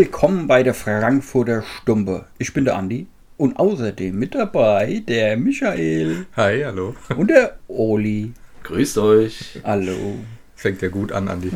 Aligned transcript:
Willkommen 0.00 0.46
bei 0.46 0.62
der 0.62 0.74
Frankfurter 0.74 1.62
Stumpe. 1.62 2.26
Ich 2.36 2.52
bin 2.52 2.66
der 2.66 2.76
Andi 2.76 3.06
und 3.38 3.58
außerdem 3.58 4.14
mit 4.14 4.34
dabei 4.34 5.02
der 5.08 5.38
Michael 5.38 6.26
Hi, 6.36 6.64
hallo. 6.66 6.94
und 7.16 7.30
der 7.30 7.56
Oli. 7.66 8.34
Grüßt 8.64 8.98
euch. 8.98 9.58
Hallo. 9.64 10.16
Fängt 10.54 10.82
ja 10.82 10.88
gut 10.90 11.12
an, 11.12 11.28
Andi. 11.28 11.50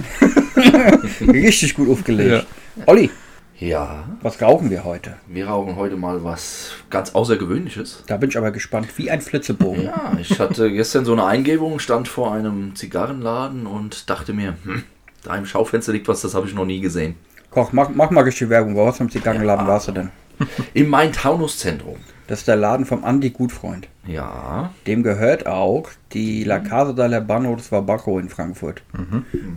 Richtig 1.21 1.75
gut 1.75 1.91
aufgelegt. 1.91 2.47
Olli, 2.87 3.11
Ja, 3.59 4.09
was 4.23 4.41
rauchen 4.41 4.71
wir 4.71 4.85
heute? 4.85 5.17
wir 5.29 5.47
rauchen 5.49 5.77
heute 5.77 5.97
mal 5.97 6.25
was 6.25 6.71
ganz 6.89 7.11
Außergewöhnliches. 7.15 8.05
Da 8.07 8.17
bin 8.17 8.31
ich 8.31 8.39
aber 8.39 8.53
gespannt, 8.53 8.89
wie 8.97 9.11
ein 9.11 9.21
Flitzebogen. 9.21 9.85
Ja, 9.85 10.17
ich 10.19 10.41
hatte 10.41 10.73
gestern 10.73 11.05
so 11.05 11.13
eine 11.13 11.27
Eingebung, 11.27 11.79
stand 11.79 12.09
vor 12.09 12.33
einem 12.33 12.75
Zigarrenladen 12.75 13.67
und 13.67 14.09
dachte 14.09 14.33
mir, 14.33 14.57
hm, 14.65 14.85
da 15.25 15.37
im 15.37 15.45
Schaufenster 15.45 15.93
liegt 15.93 16.09
was, 16.09 16.23
das 16.23 16.33
habe 16.35 16.47
ich 16.47 16.55
noch 16.55 16.65
nie 16.65 16.81
gesehen. 16.81 17.17
Koch, 17.51 17.73
mach, 17.73 17.91
mach 17.95 18.11
mal 18.11 18.25
richtig 18.25 18.49
Werbung. 18.49 18.77
Wo 18.77 18.87
was 18.87 19.01
im 19.01 19.11
Zigarrenladen 19.11 19.67
Ja. 19.67 19.73
warst 19.73 19.89
du 19.89 19.93
denn? 19.93 20.11
Im 20.75 20.89
Main-Taunus-Zentrum. 20.89 21.97
Das 22.27 22.41
ist 22.41 22.49
der 22.49 22.57
Laden 22.57 22.87
vom 22.87 23.05
Andi 23.05 23.31
Gutfreund. 23.31 23.89
Ja, 24.07 24.71
Dem 24.87 25.03
gehört 25.03 25.47
auch 25.47 25.89
die 26.13 26.45
La 26.45 26.61
Casa 26.61 26.93
de 26.93 27.07
la 27.09 27.19
Bano 27.21 27.55
des 27.57 27.69
Barbaco 27.69 28.19
in 28.21 28.29
Frankfurt. 28.29 28.83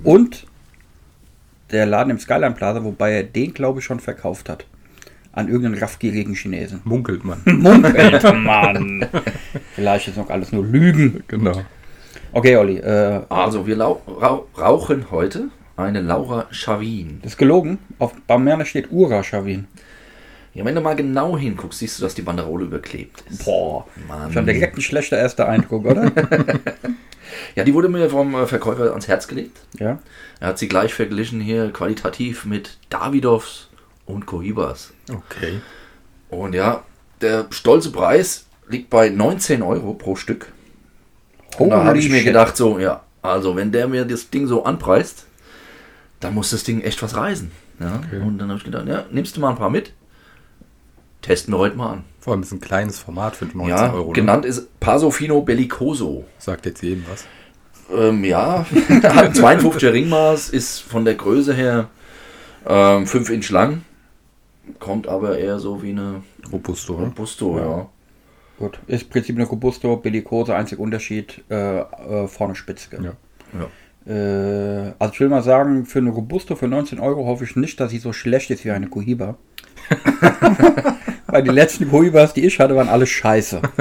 Und 0.04 0.48
der 1.72 1.86
Laden 1.86 2.10
im 2.10 2.20
Skyline 2.20 2.56
Plaza, 2.56 2.84
wobei 2.84 3.12
er 3.14 3.24
den, 3.24 3.54
glaube 3.54 3.80
ich, 3.80 3.86
schon 3.86 4.00
verkauft 4.00 4.50
hat. 4.50 4.66
An 5.32 5.48
irgendeinen 5.48 5.78
raffgierigen 5.82 6.34
Chinesen. 6.34 6.82
Munkelt 6.84 7.24
man. 7.24 7.42
Munkelt, 7.46 8.24
Mann. 8.44 9.08
Vielleicht 9.76 10.08
ist 10.08 10.18
noch 10.18 10.30
alles 10.32 10.52
nur 10.52 10.66
Lügen. 10.66 11.24
genau. 11.28 11.62
Okay, 12.32 12.58
Olli, 12.58 12.78
äh, 12.78 13.22
also 13.30 13.68
wir 13.68 13.78
rauchen 13.80 15.06
heute 15.12 15.50
eine 15.76 16.02
Laura 16.02 16.48
Chavin. 16.52 17.20
das 17.22 17.34
ist 17.34 17.38
gelogen. 17.38 17.80
Auf 18.00 18.14
Bamerne 18.28 18.66
steht 18.66 18.92
Ura 18.92 19.24
Chavin. 19.24 19.68
Ja, 20.54 20.64
wenn 20.66 20.76
du 20.76 20.82
mal 20.82 20.96
genau 20.96 21.36
hinguckst, 21.36 21.80
siehst 21.80 21.98
du, 21.98 22.04
dass 22.04 22.14
die 22.14 22.22
Banderole 22.22 22.66
überklebt 22.66 23.24
ist. 23.30 23.44
Boah, 23.44 23.88
Mann. 24.08 24.32
schon 24.32 24.46
direkt 24.46 24.78
ein 24.78 24.82
schlechter 24.82 25.18
erster 25.18 25.48
Eindruck, 25.48 25.86
oder? 25.86 26.12
Ja, 27.56 27.64
die 27.64 27.74
wurde 27.74 27.90
mir 27.90 28.10
vom 28.10 28.36
äh, 28.36 28.46
Verkäufer 28.46 28.92
ans 28.92 29.08
Herz 29.08 29.28
gelegt. 29.28 29.60
ja. 29.80 30.00
Er 30.40 30.50
hat 30.50 30.60
sie 30.60 30.68
gleich 30.68 30.94
verglichen 30.94 31.40
hier 31.40 31.72
qualitativ 31.72 32.46
mit 32.46 32.78
Davidoffs 32.90 33.70
und 34.06 34.26
Cohibas. 34.26 34.94
Okay. 35.10 35.62
Und 36.30 36.54
ja, 36.54 36.84
der 37.22 37.46
stolze 37.50 37.92
Preis 37.92 38.46
liegt 38.68 38.90
bei 38.90 39.10
19 39.10 39.62
Euro 39.64 39.94
pro 39.94 40.16
Stück. 40.16 40.52
Und 41.58 41.70
da 41.70 41.78
habe 41.78 41.90
Holy 41.92 42.00
ich 42.00 42.10
mir 42.10 42.18
shit. 42.18 42.26
gedacht, 42.26 42.58
so, 42.58 42.78
ja, 42.78 43.04
also 43.22 43.56
wenn 43.56 43.72
der 43.72 43.88
mir 43.88 44.06
das 44.06 44.30
Ding 44.30 44.48
so 44.48 44.64
anpreist, 44.66 45.28
dann 46.24 46.34
muss 46.34 46.52
das 46.52 46.64
Ding 46.64 46.82
echt 46.82 47.02
was 47.02 47.16
reisen. 47.16 47.52
Ja? 47.80 48.02
Okay. 48.06 48.22
Und 48.22 48.38
dann 48.38 48.50
habe 48.50 48.58
ich 48.58 48.64
gedacht, 48.64 48.88
ja, 48.88 49.06
nimmst 49.12 49.36
du 49.36 49.42
mal 49.42 49.50
ein 49.50 49.58
paar 49.58 49.70
mit? 49.70 49.94
Testen 51.22 51.54
wir 51.54 51.58
heute 51.58 51.78
mal 51.78 51.94
an. 51.94 52.04
Vor 52.20 52.34
allem 52.34 52.44
ist 52.44 52.52
ein 52.52 52.62
kleines 52.62 53.00
Format 53.00 53.36
für 53.36 53.46
19 53.46 53.68
ja, 53.68 53.94
Euro. 53.94 54.08
ne? 54.08 54.14
genannt 54.14 54.46
ist 54.46 54.80
Pasofino 54.80 55.42
Bellicoso. 55.42 56.26
Sagt 56.38 56.66
jetzt 56.66 56.82
jedem 56.82 57.06
was. 57.10 57.26
Ähm, 57.94 58.24
ja, 58.24 58.66
hat 59.04 59.04
ein 59.04 59.34
52er 59.34 59.92
Ringmaß, 59.92 60.50
ist 60.50 60.80
von 60.80 61.06
der 61.06 61.16
Größe 61.16 61.54
her 61.54 61.90
ähm, 62.66 63.06
5 63.06 63.30
Inch 63.30 63.50
lang, 63.50 63.84
kommt 64.80 65.08
aber 65.08 65.38
eher 65.38 65.60
so 65.60 65.84
wie 65.84 65.90
eine 65.90 66.24
Robusto, 66.52 66.98
ne? 66.98 67.06
Robusto, 67.08 67.60
ja. 67.60 67.90
Gut, 68.58 68.80
ist 68.88 69.04
im 69.04 69.10
Prinzip 69.10 69.36
eine 69.36 69.46
Robusto, 69.46 69.98
Bellicose, 69.98 70.56
einzig 70.56 70.80
Unterschied, 70.80 71.44
äh, 71.50 71.80
äh, 71.80 72.28
vorne 72.28 72.56
Spitzke. 72.56 72.98
Ja. 72.98 73.14
ja. 73.60 73.68
Äh, 74.08 74.94
also 75.00 75.14
ich 75.14 75.20
will 75.20 75.30
mal 75.30 75.42
sagen, 75.44 75.86
für 75.86 76.00
eine 76.00 76.10
Robusto 76.10 76.56
für 76.56 76.68
19 76.68 77.00
Euro 77.00 77.26
hoffe 77.26 77.44
ich 77.46 77.56
nicht, 77.56 77.80
dass 77.80 77.92
sie 77.92 78.00
so 78.00 78.12
schlecht 78.14 78.50
ist 78.52 78.66
wie 78.66 78.72
eine 78.72 78.88
Cohiba. 78.88 79.36
Weil 81.28 81.44
die 81.44 81.50
letzten 81.50 81.90
Cohibas, 81.90 82.34
die 82.34 82.46
ich 82.46 82.60
hatte, 82.60 82.76
waren 82.76 82.90
alle 82.90 83.06
scheiße. 83.08 83.62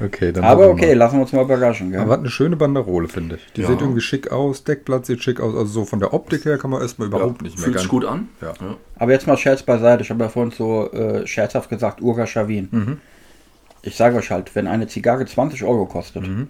Okay, 0.00 0.32
dann 0.32 0.44
Aber 0.44 0.68
okay, 0.70 0.86
mal. 0.86 0.94
lassen 0.96 1.16
wir 1.16 1.22
uns 1.22 1.32
mal 1.32 1.42
überraschen. 1.42 1.90
Gell? 1.90 2.00
Aber 2.00 2.12
hat 2.12 2.20
eine 2.20 2.30
schöne 2.30 2.56
Banderole, 2.56 3.08
finde 3.08 3.34
ich. 3.36 3.52
Die 3.54 3.62
Ja. 3.62 3.66
sieht 3.68 3.80
irgendwie 3.82 4.00
schick 4.00 4.30
aus, 4.30 4.62
Deckblatt 4.64 5.04
sieht 5.04 5.22
schick 5.22 5.40
aus. 5.40 5.54
Also 5.54 5.66
so 5.66 5.84
von 5.84 5.98
der 5.98 6.14
Optik 6.14 6.44
her 6.46 6.56
kann 6.56 6.70
man 6.70 6.80
erstmal 6.80 7.08
überhaupt 7.08 7.42
nicht 7.42 7.56
mehr 7.56 7.64
Fühlt 7.64 7.78
sich 7.78 7.82
ganz- 7.82 7.90
gut 7.90 8.04
an. 8.06 8.28
Ja. 8.40 8.54
Ja. 8.60 8.76
Aber 8.96 9.12
jetzt 9.12 9.26
mal 9.26 9.36
Scherz 9.36 9.62
beiseite. 9.64 10.02
Ich 10.04 10.10
habe 10.10 10.22
ja 10.22 10.30
vorhin 10.30 10.52
so 10.52 10.90
äh, 10.92 11.26
scherzhaft 11.26 11.68
gesagt, 11.68 12.00
Ura 12.00 12.26
Chavin. 12.26 12.68
Mhm. 12.70 12.98
Ich 13.82 13.96
sage 13.96 14.16
euch 14.16 14.30
halt, 14.30 14.54
wenn 14.54 14.68
eine 14.68 14.86
Zigarre 14.86 15.26
20 15.26 15.64
Euro 15.64 15.84
kostet, 15.84 16.26
Mhm. 16.26 16.46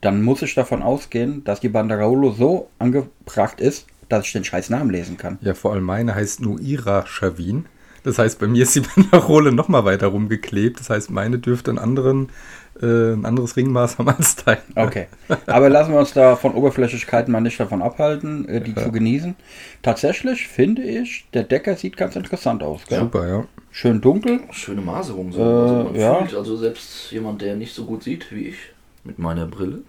Dann 0.00 0.22
muss 0.22 0.42
ich 0.42 0.54
davon 0.54 0.82
ausgehen, 0.82 1.44
dass 1.44 1.60
die 1.60 1.68
Banderole 1.68 2.32
so 2.32 2.68
angebracht 2.78 3.60
ist, 3.60 3.86
dass 4.08 4.26
ich 4.26 4.32
den 4.32 4.44
scheiß 4.44 4.70
Namen 4.70 4.90
lesen 4.90 5.16
kann. 5.16 5.38
Ja, 5.40 5.54
vor 5.54 5.72
allem 5.72 5.84
meine 5.84 6.14
heißt 6.14 6.40
Nuira 6.40 7.06
Chavin. 7.06 7.66
Das 8.02 8.18
heißt, 8.18 8.38
bei 8.38 8.46
mir 8.46 8.62
ist 8.62 8.74
die 8.74 8.80
Banderole 8.94 9.52
noch 9.52 9.68
mal 9.68 9.84
weiter 9.84 10.08
rumgeklebt. 10.08 10.80
Das 10.80 10.90
heißt, 10.90 11.10
meine 11.10 11.38
dürfte 11.38 11.70
einen 11.70 11.78
anderen, 11.78 12.30
äh, 12.80 13.12
ein 13.12 13.26
anderes 13.26 13.56
Ringmaß 13.56 13.98
haben 13.98 14.08
als 14.08 14.36
dein. 14.36 14.58
Okay. 14.74 15.06
Aber 15.46 15.68
lassen 15.68 15.92
wir 15.92 15.98
uns 15.98 16.12
da 16.12 16.36
von 16.36 16.54
Oberflächlichkeiten 16.54 17.30
mal 17.30 17.40
nicht 17.40 17.60
davon 17.60 17.82
abhalten, 17.82 18.48
äh, 18.48 18.60
die 18.60 18.74
zu 18.74 18.90
genießen. 18.90 19.36
Tatsächlich 19.82 20.48
finde 20.48 20.82
ich, 20.82 21.26
der 21.34 21.44
Decker 21.44 21.76
sieht 21.76 21.96
ganz 21.96 22.16
interessant 22.16 22.62
aus. 22.62 22.86
Gell? 22.88 23.00
Super, 23.00 23.28
ja. 23.28 23.44
Schön 23.70 24.00
dunkel. 24.00 24.40
Schöne 24.50 24.80
Maserung. 24.80 25.30
So. 25.32 25.40
Äh, 25.40 25.44
also 25.44 25.84
man 25.84 25.94
ja. 25.94 26.14
fühlt, 26.16 26.34
also 26.34 26.56
selbst 26.56 27.12
jemand, 27.12 27.42
der 27.42 27.54
nicht 27.54 27.74
so 27.74 27.84
gut 27.84 28.02
sieht 28.02 28.32
wie 28.32 28.48
ich, 28.48 28.56
mit 29.04 29.18
meiner 29.18 29.46
Brille. 29.46 29.82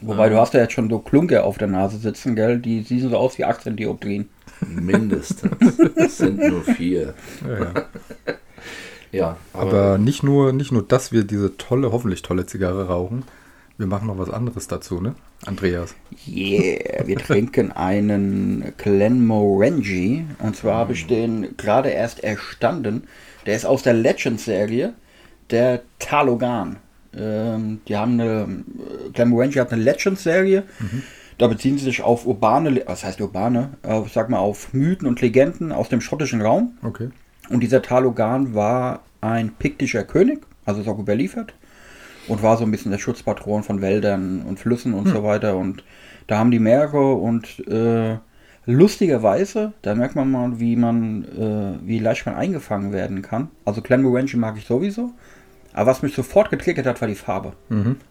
Wobei 0.00 0.28
du 0.28 0.36
hast 0.36 0.54
ja 0.54 0.60
jetzt 0.60 0.72
schon 0.72 0.90
so 0.90 0.98
Klunker 0.98 1.44
auf 1.44 1.58
der 1.58 1.68
Nase 1.68 1.98
sitzen, 1.98 2.34
gell? 2.34 2.58
Die 2.58 2.82
sehen 2.82 3.08
so 3.08 3.16
aus 3.16 3.38
wie 3.38 3.44
18 3.44 3.76
Dioptrien. 3.76 4.28
Mindestens. 4.66 5.78
Es 5.94 6.18
sind 6.18 6.38
nur 6.38 6.62
vier. 6.62 7.14
ja, 7.46 7.58
ja. 7.58 7.72
Ja, 9.10 9.36
aber, 9.52 9.62
Aber 9.62 9.98
nicht 9.98 10.22
nur, 10.22 10.52
nicht 10.52 10.72
nur, 10.72 10.82
dass 10.82 11.12
wir 11.12 11.24
diese 11.24 11.56
tolle, 11.56 11.92
hoffentlich 11.92 12.22
tolle 12.22 12.44
Zigarre 12.44 12.88
rauchen. 12.88 13.24
Wir 13.78 13.86
machen 13.86 14.08
noch 14.08 14.18
was 14.18 14.28
anderes 14.28 14.66
dazu, 14.66 15.00
ne? 15.00 15.14
Andreas. 15.46 15.94
Yeah, 16.26 17.06
wir 17.06 17.16
trinken 17.18 17.72
einen 17.72 18.74
Glenmorangie. 18.76 20.26
Und 20.40 20.56
zwar 20.56 20.74
habe 20.74 20.92
ich 20.92 21.06
den 21.06 21.56
gerade 21.56 21.90
erst 21.90 22.22
erstanden. 22.22 23.04
Der 23.46 23.56
ist 23.56 23.64
aus 23.64 23.82
der 23.82 23.94
Legends-Serie, 23.94 24.94
der 25.50 25.82
Talogan. 26.00 26.76
Ähm, 27.18 27.80
die 27.88 27.96
haben 27.96 28.12
eine, 28.20 28.62
äh, 29.06 29.10
Glenmorangie 29.12 29.60
hat 29.60 29.72
eine 29.72 29.82
Legends-Serie. 29.82 30.64
Da 31.38 31.46
beziehen 31.46 31.78
sie 31.78 31.84
sich 31.84 32.02
auf 32.02 32.26
urbane, 32.26 32.82
was 32.86 33.04
heißt 33.04 33.20
urbane? 33.20 33.70
Äh, 33.86 34.02
ich 34.02 34.12
sag 34.12 34.28
mal 34.28 34.38
auf 34.38 34.72
Mythen 34.72 35.06
und 35.06 35.20
Legenden 35.20 35.72
aus 35.72 35.88
dem 35.88 36.00
schottischen 36.00 36.40
Raum. 36.42 36.72
Okay. 36.82 37.10
Und 37.48 37.60
dieser 37.60 37.80
Talogan 37.82 38.54
war 38.54 39.00
ein 39.20 39.52
piktischer 39.52 40.04
König, 40.04 40.40
also 40.64 40.80
ist 40.80 40.88
auch 40.88 40.98
überliefert. 40.98 41.54
Und 42.26 42.42
war 42.42 42.58
so 42.58 42.64
ein 42.64 42.70
bisschen 42.70 42.90
der 42.90 42.98
Schutzpatron 42.98 43.62
von 43.62 43.80
Wäldern 43.80 44.42
und 44.42 44.60
Flüssen 44.60 44.92
und 44.92 45.08
so 45.08 45.22
weiter. 45.24 45.56
Und 45.56 45.82
da 46.26 46.38
haben 46.38 46.50
die 46.50 46.58
mehrere 46.58 47.14
und 47.14 47.66
äh, 47.68 48.18
lustigerweise, 48.66 49.72
da 49.80 49.94
merkt 49.94 50.14
man 50.14 50.30
mal, 50.30 50.60
wie 50.60 50.76
man, 50.76 51.24
äh, 51.24 51.86
wie 51.86 51.98
leicht 51.98 52.26
man 52.26 52.34
eingefangen 52.34 52.92
werden 52.92 53.22
kann. 53.22 53.48
Also 53.64 53.80
Glenmorangie 53.80 54.36
mag 54.36 54.58
ich 54.58 54.66
sowieso. 54.66 55.12
Aber 55.78 55.92
was 55.92 56.02
mich 56.02 56.12
sofort 56.12 56.50
getriggert 56.50 56.86
hat, 56.86 57.00
war 57.00 57.06
die 57.06 57.14
Farbe. 57.14 57.52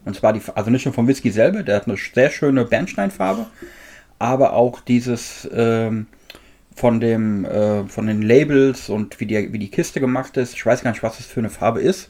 Und 0.05 0.15
zwar 0.15 0.31
die, 0.31 0.39
also 0.55 0.71
nicht 0.71 0.85
nur 0.85 0.93
vom 0.93 1.05
Whisky 1.05 1.31
selber, 1.31 1.63
der 1.63 1.75
hat 1.75 1.85
eine 1.85 1.97
sehr 1.97 2.29
schöne 2.29 2.63
Bernsteinfarbe, 2.63 3.45
aber 4.19 4.53
auch 4.53 4.79
dieses 4.79 5.45
ähm, 5.51 6.07
von 6.73 7.01
dem 7.01 7.43
äh, 7.43 7.83
von 7.83 8.07
den 8.07 8.21
Labels 8.21 8.87
und 8.87 9.19
wie 9.19 9.25
die, 9.25 9.51
wie 9.51 9.59
die 9.59 9.69
Kiste 9.69 9.99
gemacht 9.99 10.37
ist. 10.37 10.53
Ich 10.53 10.65
weiß 10.65 10.81
gar 10.81 10.91
nicht, 10.91 11.03
was 11.03 11.17
das 11.17 11.25
für 11.25 11.41
eine 11.41 11.49
Farbe 11.49 11.81
ist, 11.81 12.09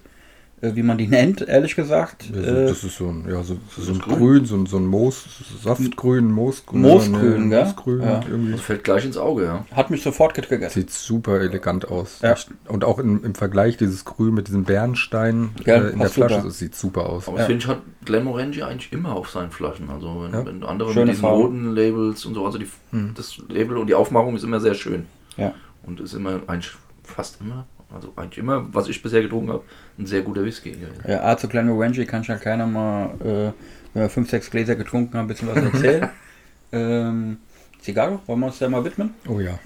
wie 0.59 0.81
man 0.81 0.97
die 0.97 1.07
nennt, 1.07 1.41
ehrlich 1.47 1.75
gesagt. 1.75 2.31
Das, 2.33 2.45
Äh, 2.45 2.71
ist 2.71 2.97
so 2.97 3.07
ein, 3.09 3.25
ja, 3.29 3.43
so, 3.43 3.57
so 3.77 3.91
ein 3.91 3.99
grün? 3.99 4.17
Grün, 4.17 4.45
so 4.45 4.55
ein, 4.55 4.65
so 4.65 4.77
ein 4.77 4.87
Moos, 4.87 5.23
Saftgrün, 5.63 6.31
Moosgrün. 6.31 6.81
Moosgrün, 6.81 7.49
gell? 7.51 7.63
Moosgrün 7.65 8.01
Ja. 8.01 8.21
irgendwie. 8.27 8.51
das 8.53 8.61
fällt 8.61 8.83
gleich 8.83 9.05
ins 9.05 9.17
Auge, 9.17 9.43
ja. 9.45 9.65
hat 9.75 9.91
mich 9.91 10.01
sofort 10.01 10.33
getriggert. 10.33 10.71
Sieht 10.71 10.89
super 10.89 11.39
elegant 11.41 11.89
aus. 11.89 12.21
Ja. 12.21 12.35
Und 12.67 12.83
auch 12.83 12.97
im, 12.99 13.23
im 13.23 13.35
Vergleich 13.35 13.77
dieses 13.77 14.03
Grün 14.05 14.33
mit 14.33 14.47
diesem 14.47 14.63
Bernstein 14.63 15.51
Ja, 15.65 15.75
äh, 15.75 15.89
in 15.91 15.99
der 15.99 16.09
Flasche, 16.09 16.35
super. 16.35 16.45
das 16.47 16.57
sieht 16.57 16.75
super 16.75 17.07
aus. 17.07 17.27
Aber 17.27 17.37
das 17.37 17.45
finde 17.47 17.61
ich 17.63 17.67
hat 17.67 17.81
Glenmorangie 18.05 18.63
eigentlich 18.63 18.91
immer 18.91 19.15
auf 19.15 19.29
seinen 19.29 19.51
Flaschen. 19.51 19.89
Also 19.91 20.23
wenn, 20.23 20.31
Ja. 20.31 20.45
wenn 20.45 20.63
andere 20.63 20.91
Schöne 20.91 21.05
mit 21.05 21.13
diesen 21.15 21.21
Farben. 21.21 21.41
roten 21.41 21.75
Labels 21.75 22.25
und 22.25 22.33
so, 22.33 22.45
also 22.45 22.57
die, 22.57 22.67
das 23.15 23.37
Label 23.49 23.77
und 23.77 23.87
die 23.87 23.93
Aufmachung 23.95 24.35
ist 24.35 24.43
immer 24.43 24.59
sehr 24.59 24.73
schön. 24.73 25.05
Ja. 25.37 25.53
Und 25.83 25.99
ist 25.99 26.13
immer 26.13 26.39
eigentlich 26.47 26.71
fast 27.03 27.39
immer, 27.41 27.65
also 27.93 28.11
eigentlich 28.15 28.39
immer, 28.39 28.73
was 28.73 28.89
ich 28.89 29.01
bisher 29.01 29.21
getrunken 29.21 29.51
habe, 29.51 29.63
ein 29.97 30.05
sehr 30.05 30.21
guter 30.21 30.43
Whisky. 30.43 30.75
Ja, 31.07 31.23
A 31.23 31.37
zu 31.37 31.47
Glenmorangie 31.47 32.05
kann 32.05 32.21
ich 32.21 32.27
ja 32.27 32.37
keiner 32.37 32.67
mal, 32.67 33.15
äh, 33.21 33.53
wenn 33.93 34.03
wir 34.03 34.09
fünf, 34.09 34.29
sechs 34.29 34.49
Gläser 34.49 34.75
getrunken 34.75 35.17
haben, 35.17 35.25
ein 35.25 35.27
bisschen 35.27 35.47
was 35.47 35.57
erzählen. 35.57 36.09
ähm, 36.71 37.37
Zigarre, 37.79 38.19
wollen 38.25 38.39
wir 38.41 38.47
uns 38.47 38.59
der 38.59 38.69
mal 38.69 38.83
widmen? 38.83 39.13
Oh 39.27 39.39
ja. 39.39 39.57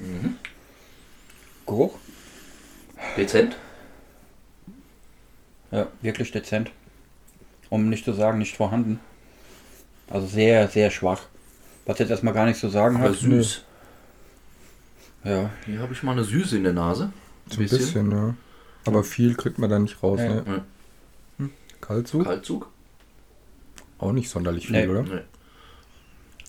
Geruch? 1.66 1.98
Dezent? 3.18 3.58
Ja, 5.72 5.88
wirklich 6.02 6.32
dezent. 6.32 6.72
Um 7.70 7.90
nicht 7.90 8.06
zu 8.06 8.14
sagen, 8.14 8.38
nicht 8.38 8.56
vorhanden. 8.56 9.00
Also 10.10 10.28
sehr, 10.28 10.68
sehr 10.68 10.92
schwach. 10.92 11.24
Was 11.86 11.98
jetzt 12.00 12.10
erstmal 12.12 12.34
gar 12.34 12.46
nichts 12.46 12.60
zu 12.60 12.70
sagen 12.70 12.98
Aber 12.98 13.10
hat. 13.10 13.16
süß. 13.16 13.64
Ja. 15.24 15.50
Hier 15.66 15.80
habe 15.80 15.94
ich 15.94 16.04
mal 16.04 16.12
eine 16.12 16.24
Süße 16.24 16.58
in 16.58 16.64
der 16.64 16.74
Nase. 16.74 17.12
So 17.52 17.62
ein 17.62 17.68
bisschen, 17.70 18.12
ja. 18.12 18.36
Aber 18.86 19.04
viel 19.04 19.36
kriegt 19.36 19.60
man 19.60 19.70
da 19.70 19.78
nicht 19.80 20.02
raus, 20.02 20.20
Ja. 20.20 20.42
ne? 20.42 20.66
Kaltzug? 21.82 22.24
Kaltzug? 22.26 22.70
Auch 24.00 24.12
nicht 24.12 24.30
sonderlich 24.30 24.68
viel, 24.68 24.86
Nee. 24.86 24.88
oder? 24.88 25.04
Nee. 25.04 25.22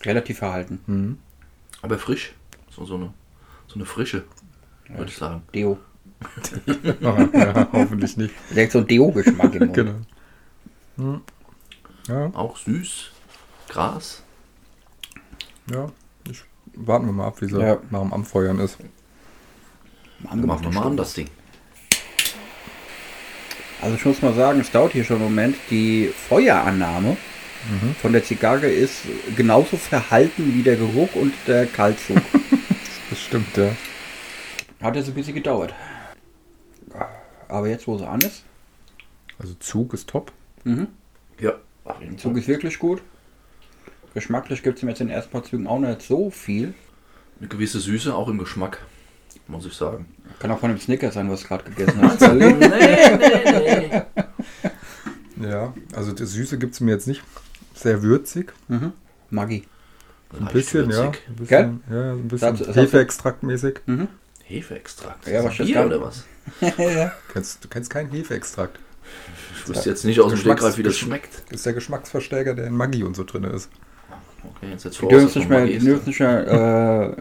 Relativ 0.05 0.39
verhalten. 0.39 0.81
Mhm. 0.87 1.19
Aber 1.83 1.99
frisch. 1.99 2.35
So, 2.71 2.85
so, 2.85 2.95
eine, 2.97 3.13
so 3.67 3.75
eine 3.77 3.85
frische, 3.85 4.25
würde 4.89 5.07
ich 5.11 5.17
sagen. 5.17 5.43
Deo. 5.55 5.79
Ah, 7.03 7.29
ja, 7.33 7.69
hoffentlich 7.73 8.17
nicht. 8.17 8.35
Direkt 8.51 8.73
so 8.73 8.79
ein 8.79 8.87
Deo-Geschmack 8.87 9.55
im 9.55 9.59
Mund. 9.67 9.75
Genau. 9.75 9.95
Mhm. 10.97 11.21
Ja, 12.09 12.27
Auch 12.35 12.57
süß. 12.57 13.11
Gras. 13.69 14.23
ja. 15.71 15.91
Ich, 16.31 16.45
warten 16.75 17.07
wir 17.07 17.13
mal 17.13 17.27
ab, 17.27 17.41
wie 17.41 17.47
sie 17.47 17.59
Ja. 17.61 17.79
nach 17.91 18.01
dem 18.03 18.13
Anfeuern 18.13 18.59
ist. 18.61 18.79
Machen 20.23 20.41
wir 20.47 20.71
mal 20.71 20.87
an, 20.87 20.97
das 20.97 21.15
Ding. 21.15 21.29
Also 23.81 23.97
ich 23.97 24.05
muss 24.05 24.23
mal 24.23 24.35
sagen, 24.35 24.61
es 24.61 24.71
dauert 24.71 24.93
hier 24.93 25.05
schon 25.05 25.17
einen 25.17 25.25
Moment. 25.25 25.57
Die 25.71 26.09
Feuerannahme 26.29 27.17
von 28.01 28.13
der 28.13 28.25
Zigarre 28.25 28.67
ist 28.67 29.03
genauso 29.37 29.77
verhalten 29.77 30.53
wie 30.55 30.63
der 30.63 30.77
Geruch 30.77 31.15
und 31.15 31.33
der 31.47 31.67
Kaltzug. 31.67 32.19
Das 33.11 33.21
stimmt, 33.21 33.55
ja. 33.59 33.69
Hat 34.81 34.97
jetzt 34.97 35.09
ein 35.09 35.13
bisschen 35.15 35.35
gedauert. 35.35 35.75
Aber 37.47 37.69
jetzt, 37.69 37.87
wo 37.87 37.99
sie 37.99 38.09
an 38.09 38.21
ist, 38.23 38.43
Also 39.39 39.53
Zug 39.61 39.93
ist 39.93 40.09
top. 40.09 40.33
mhm. 40.65 40.87
Ja, 41.39 41.53
auf 41.85 42.01
jeden 42.01 42.17
Zug 42.17 42.33
Fall. 42.33 42.41
ist 42.41 42.49
wirklich 42.49 42.79
gut. 42.79 43.03
Geschmacklich 44.15 44.63
gibt 44.63 44.79
es 44.79 44.83
ihm 44.83 44.89
jetzt 44.89 45.03
in 45.03 45.09
den 45.09 45.15
ersten 45.17 45.31
paar 45.31 45.43
Zügen 45.45 45.67
auch 45.67 45.79
nicht 45.79 46.01
so 46.01 46.31
viel. 46.31 46.73
Eine 47.39 47.49
gewisse 47.49 47.81
Süße, 47.81 48.15
auch 48.15 48.29
im 48.29 48.39
Geschmack, 48.39 48.79
muss 49.53 49.67
ich 49.67 49.75
sagen. 49.75 50.07
Kann 50.41 50.51
auch 50.51 50.59
von 50.59 50.71
dem 50.71 50.81
Snickers 50.81 51.15
sein, 51.15 51.31
was 51.31 51.45
gerade 51.45 51.65
gegessen 51.71 52.03
hast. 52.03 52.21
nee, 52.21 52.53
nee, 52.53 52.69
nee. 52.69 54.03
Ja, 55.49 55.75
also 55.95 56.13
die 56.13 56.25
Süße 56.25 56.57
gibt 56.59 56.75
es 56.75 56.81
mir 56.81 56.93
jetzt 56.93 57.07
nicht. 57.09 57.23
Sehr 57.75 58.03
würzig. 58.03 58.53
mhm. 58.69 58.93
Maggi. 59.31 59.65
Ein 60.39 60.47
bisschen, 60.53 60.89
ja. 60.91 61.11
Ein 61.11 61.37
bisschen, 61.37 61.83
ja, 61.91 62.15
so 62.15 62.21
ein 62.21 62.29
bisschen 62.29 62.75
Hefeextraktmäßig. 62.75 63.81
Mhm. 63.87 64.09
Hefeextrakt. 64.45 65.27
Ja, 65.27 65.43
was 65.45 65.57
das 65.57 65.67
Bier 65.67 65.77
da? 65.77 65.87
oder 65.87 66.01
was? 66.01 66.25
Kennst, 67.33 67.65
du 67.65 67.69
kennst 67.69 67.91
keinen 67.91 68.11
Hefeextrakt. 68.11 68.79
Ich 69.59 69.69
wüsste 69.69 69.91
jetzt 69.91 70.05
nicht 70.05 70.21
aus 70.21 70.33
dem 70.33 70.39
Stegreif, 70.39 70.77
wie 70.79 70.83
das 70.83 70.97
schmeckt. 70.97 71.43
Das 71.47 71.57
ist 71.57 71.67
der 71.67 71.73
Geschmacksverstärker, 71.75 72.55
der 72.55 72.67
in 72.67 72.77
Maggi 72.77 73.03
und 73.05 73.15
so 73.17 73.25
drin 73.25 73.45
ist. 73.45 73.69
Okay, 74.45 74.71
jetzt 74.71 74.85
jetzt 74.85 74.97
Die 74.97 75.01
voraus, 75.01 75.13
dürfen 75.33 75.39
nicht 75.39 75.49
mehr, 75.51 75.61
Maggi 75.61 75.79
die 75.79 75.85
dürfen 75.85 76.07
nicht 76.09 76.21
mehr 76.21 77.17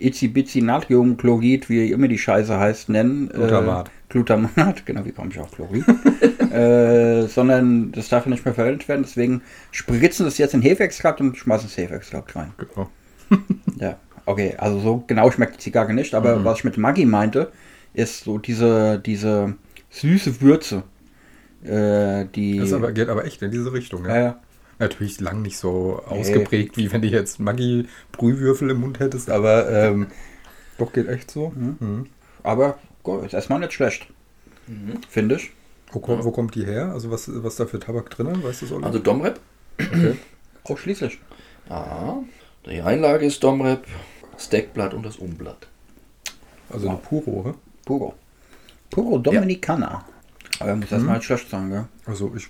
äh, 0.00 0.08
Itzi-Bitzi 0.08 0.62
Natriumchlorid, 0.62 1.68
wie 1.68 1.90
immer 1.90 2.08
die 2.08 2.18
Scheiße 2.18 2.58
heißt, 2.58 2.88
nennen. 2.88 3.28
Glutamat. 3.28 3.88
Äh, 3.88 3.90
Glutamat, 4.08 4.84
genau, 4.86 5.04
wie 5.04 5.12
komme 5.12 5.30
ich 5.30 5.38
auf 5.38 5.50
Chlorid? 5.52 5.84
äh, 6.52 7.26
sondern 7.28 7.92
das 7.92 8.08
darf 8.08 8.24
ja 8.24 8.30
nicht 8.30 8.44
mehr 8.44 8.54
verwendet 8.54 8.88
werden, 8.88 9.02
deswegen 9.02 9.42
spritzen 9.70 10.26
es 10.26 10.38
jetzt 10.38 10.54
in 10.54 10.62
Hefeextrakt 10.62 11.20
und 11.20 11.36
schmeißen 11.36 11.68
das 11.68 11.76
Hefeextrakt 11.76 12.36
rein. 12.36 12.52
Genau. 12.56 12.88
Ja, 13.78 13.96
okay, 14.26 14.56
also 14.58 14.80
so 14.80 15.04
genau 15.06 15.30
schmeckt 15.30 15.54
die 15.54 15.60
Zigarre 15.60 15.94
nicht, 15.94 16.14
aber 16.14 16.44
was 16.44 16.58
ich 16.58 16.64
mit 16.64 16.76
Maggi 16.76 17.06
meinte, 17.06 17.52
ist 17.94 18.24
so 18.24 18.38
diese, 18.38 18.98
diese 18.98 19.54
süße 19.90 20.40
Würze. 20.40 20.82
Äh, 21.62 22.26
die. 22.34 22.58
Das 22.58 22.72
aber, 22.72 22.92
geht 22.92 23.08
aber 23.08 23.24
echt 23.24 23.40
in 23.42 23.50
diese 23.50 23.72
Richtung, 23.72 24.04
ja, 24.06 24.18
ja. 24.18 24.40
Natürlich 24.80 25.20
lang 25.20 25.42
nicht 25.42 25.58
so 25.58 26.02
Nee. 26.10 26.20
ausgeprägt, 26.20 26.76
wie 26.76 26.90
wenn 26.90 27.02
du 27.02 27.08
jetzt 27.08 27.38
Maggi-Brühwürfel 27.38 28.70
im 28.70 28.80
Mund 28.80 28.98
hättest, 28.98 29.30
aber 29.30 29.70
ähm, 29.70 30.08
doch 30.78 30.92
geht 30.92 31.06
echt 31.08 31.30
so. 31.30 31.50
Mhm. 31.54 32.06
Aber 32.42 32.78
gut, 33.02 33.24
ist 33.24 33.34
erstmal 33.34 33.60
nicht 33.60 33.72
schlecht. 33.74 34.06
Finde 35.08 35.36
ich. 35.36 35.50
Wo, 35.92 35.98
kommt, 36.00 36.24
wo 36.24 36.30
kommt 36.30 36.54
die 36.54 36.64
her? 36.64 36.92
Also 36.92 37.10
was, 37.10 37.28
was 37.42 37.56
da 37.56 37.66
für 37.66 37.78
Tabak 37.80 38.08
drin? 38.10 38.42
Weißt 38.42 38.62
du 38.62 38.66
so? 38.66 38.78
Also 38.78 38.98
Domrep. 38.98 39.38
Ausschließlich. 40.64 41.18
Ja, 41.68 42.18
die 42.66 42.80
Einlage 42.80 43.26
ist 43.26 43.42
Domrep, 43.42 43.84
das 44.32 44.48
Deckblatt 44.48 44.94
und 44.94 45.04
das 45.04 45.16
Umblatt. 45.16 45.66
also 46.70 46.88
eine 46.88 46.98
Puro, 46.98 47.44
hä? 47.46 47.54
Puro. 47.84 48.14
Puro 48.90 49.18
Dominicana. 49.18 50.04
Aber 50.58 50.76
muss 50.76 50.90
erstmal 50.92 51.16
nicht 51.16 51.26
schlecht 51.26 51.48
sagen, 51.50 51.70
gell? 51.70 51.84
Also 52.06 52.32
ich, 52.36 52.48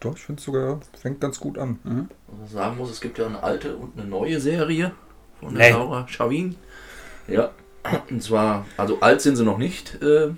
doch, 0.00 0.14
ich 0.16 0.22
finde 0.22 0.38
es 0.40 0.44
sogar, 0.44 0.80
fängt 1.00 1.20
ganz 1.20 1.38
gut 1.40 1.58
an. 1.58 1.78
Was 1.84 2.38
man 2.38 2.48
sagen 2.48 2.76
muss, 2.76 2.90
es 2.90 3.00
gibt 3.00 3.18
ja 3.18 3.26
eine 3.26 3.42
alte 3.42 3.76
und 3.76 3.98
eine 3.98 4.08
neue 4.08 4.40
Serie 4.40 4.92
von 5.40 5.52
Nee. 5.52 5.58
der 5.70 5.72
Laura 5.72 6.06
Chavin. 6.08 6.56
Ja, 7.28 7.50
und 8.10 8.22
zwar, 8.22 8.64
also 8.76 9.00
alt 9.00 9.20
sind 9.20 9.36
sie 9.36 9.44
noch 9.44 9.58
nicht. 9.58 10.00
Äh, 10.02 10.30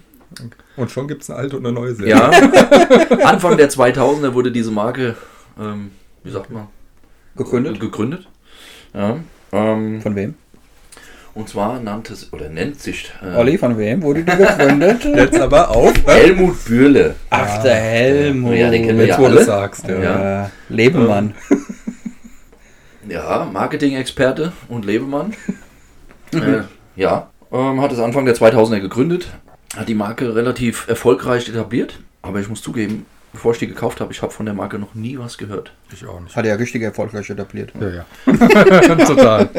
Und 0.77 0.91
schon 0.91 1.07
gibt 1.09 1.23
es 1.23 1.31
eine 1.31 1.39
alte 1.39 1.57
und 1.59 1.67
eine 1.67 1.75
neue 1.75 1.95
Serie. 1.95 2.11
ja, 2.15 2.31
Anfang 3.29 3.57
der 3.57 3.71
2000er 3.71 4.33
wurde 4.35 4.51
diese 4.51 4.71
Marke, 4.71 5.17
ähm, 5.59 5.91
wie 6.23 6.31
sagt 6.31 6.51
man, 6.51 6.69
Gegründet. 7.37 7.81
gegründet. 7.81 8.29
Ja, 8.95 9.19
ähm, 9.53 10.01
Von 10.01 10.15
wem? 10.17 10.35
Und 11.35 11.49
zwar 11.49 11.81
nannte 11.81 12.13
es, 12.13 12.33
oder 12.33 12.49
nennt 12.49 12.81
sich 12.81 13.13
äh, 13.23 13.37
Olli, 13.37 13.59
von 13.59 13.77
wem 13.77 14.03
wurde 14.03 14.23
die 14.23 14.37
gegründet? 14.37 15.05
Jetzt 15.17 15.41
aber 15.41 15.71
auf. 15.71 15.93
Helmut 16.07 16.65
Bürle. 16.65 17.17
Ach, 17.31 17.63
der 17.63 17.75
Helmut. 17.75 18.55
Ja, 18.55 18.71
den 18.71 18.87
kennen 18.87 18.99
wir 18.99 19.07
Jetzt 19.07 19.19
ja 19.19 19.23
wo 19.23 19.29
du 19.29 19.37
alle. 19.37 19.45
sagst, 19.45 19.89
ja. 19.89 20.01
Ja. 20.03 20.51
Lebemann. 20.69 21.35
Ja, 23.09 23.49
Marketing-Experte 23.53 24.53
und 24.69 24.85
Lebemann. 24.85 25.35
äh, 26.33 26.63
ja, 26.97 27.29
ähm, 27.53 27.81
hat 27.81 27.93
es 27.93 27.99
Anfang 27.99 28.25
der 28.25 28.35
2000er 28.35 28.81
gegründet, 28.81 29.29
hat 29.77 29.89
die 29.89 29.95
Marke 29.95 30.35
relativ 30.35 30.89
erfolgreich 30.89 31.49
etabliert. 31.49 31.99
Aber 32.23 32.41
ich 32.41 32.49
muss 32.49 32.63
zugeben, 32.63 33.05
bevor 33.33 33.53
ich 33.53 33.59
die 33.59 33.67
gekauft 33.67 34.01
habe, 34.01 34.13
ich 34.13 34.23
habe 34.23 34.33
von 34.33 34.47
der 34.47 34.55
Marke 34.55 34.79
noch 34.79 34.95
nie 34.95 35.19
was 35.19 35.37
gehört. 35.37 35.73
Ich 35.93 36.07
auch 36.07 36.21
nicht. 36.21 36.35
Hat 36.35 36.45
er 36.45 36.53
ja 36.53 36.57
richtig 36.57 36.83
erfolgreich 36.83 37.29
etabliert. 37.29 37.73
Ja, 37.79 37.89
ja. 37.89 38.97
Total. 39.05 39.51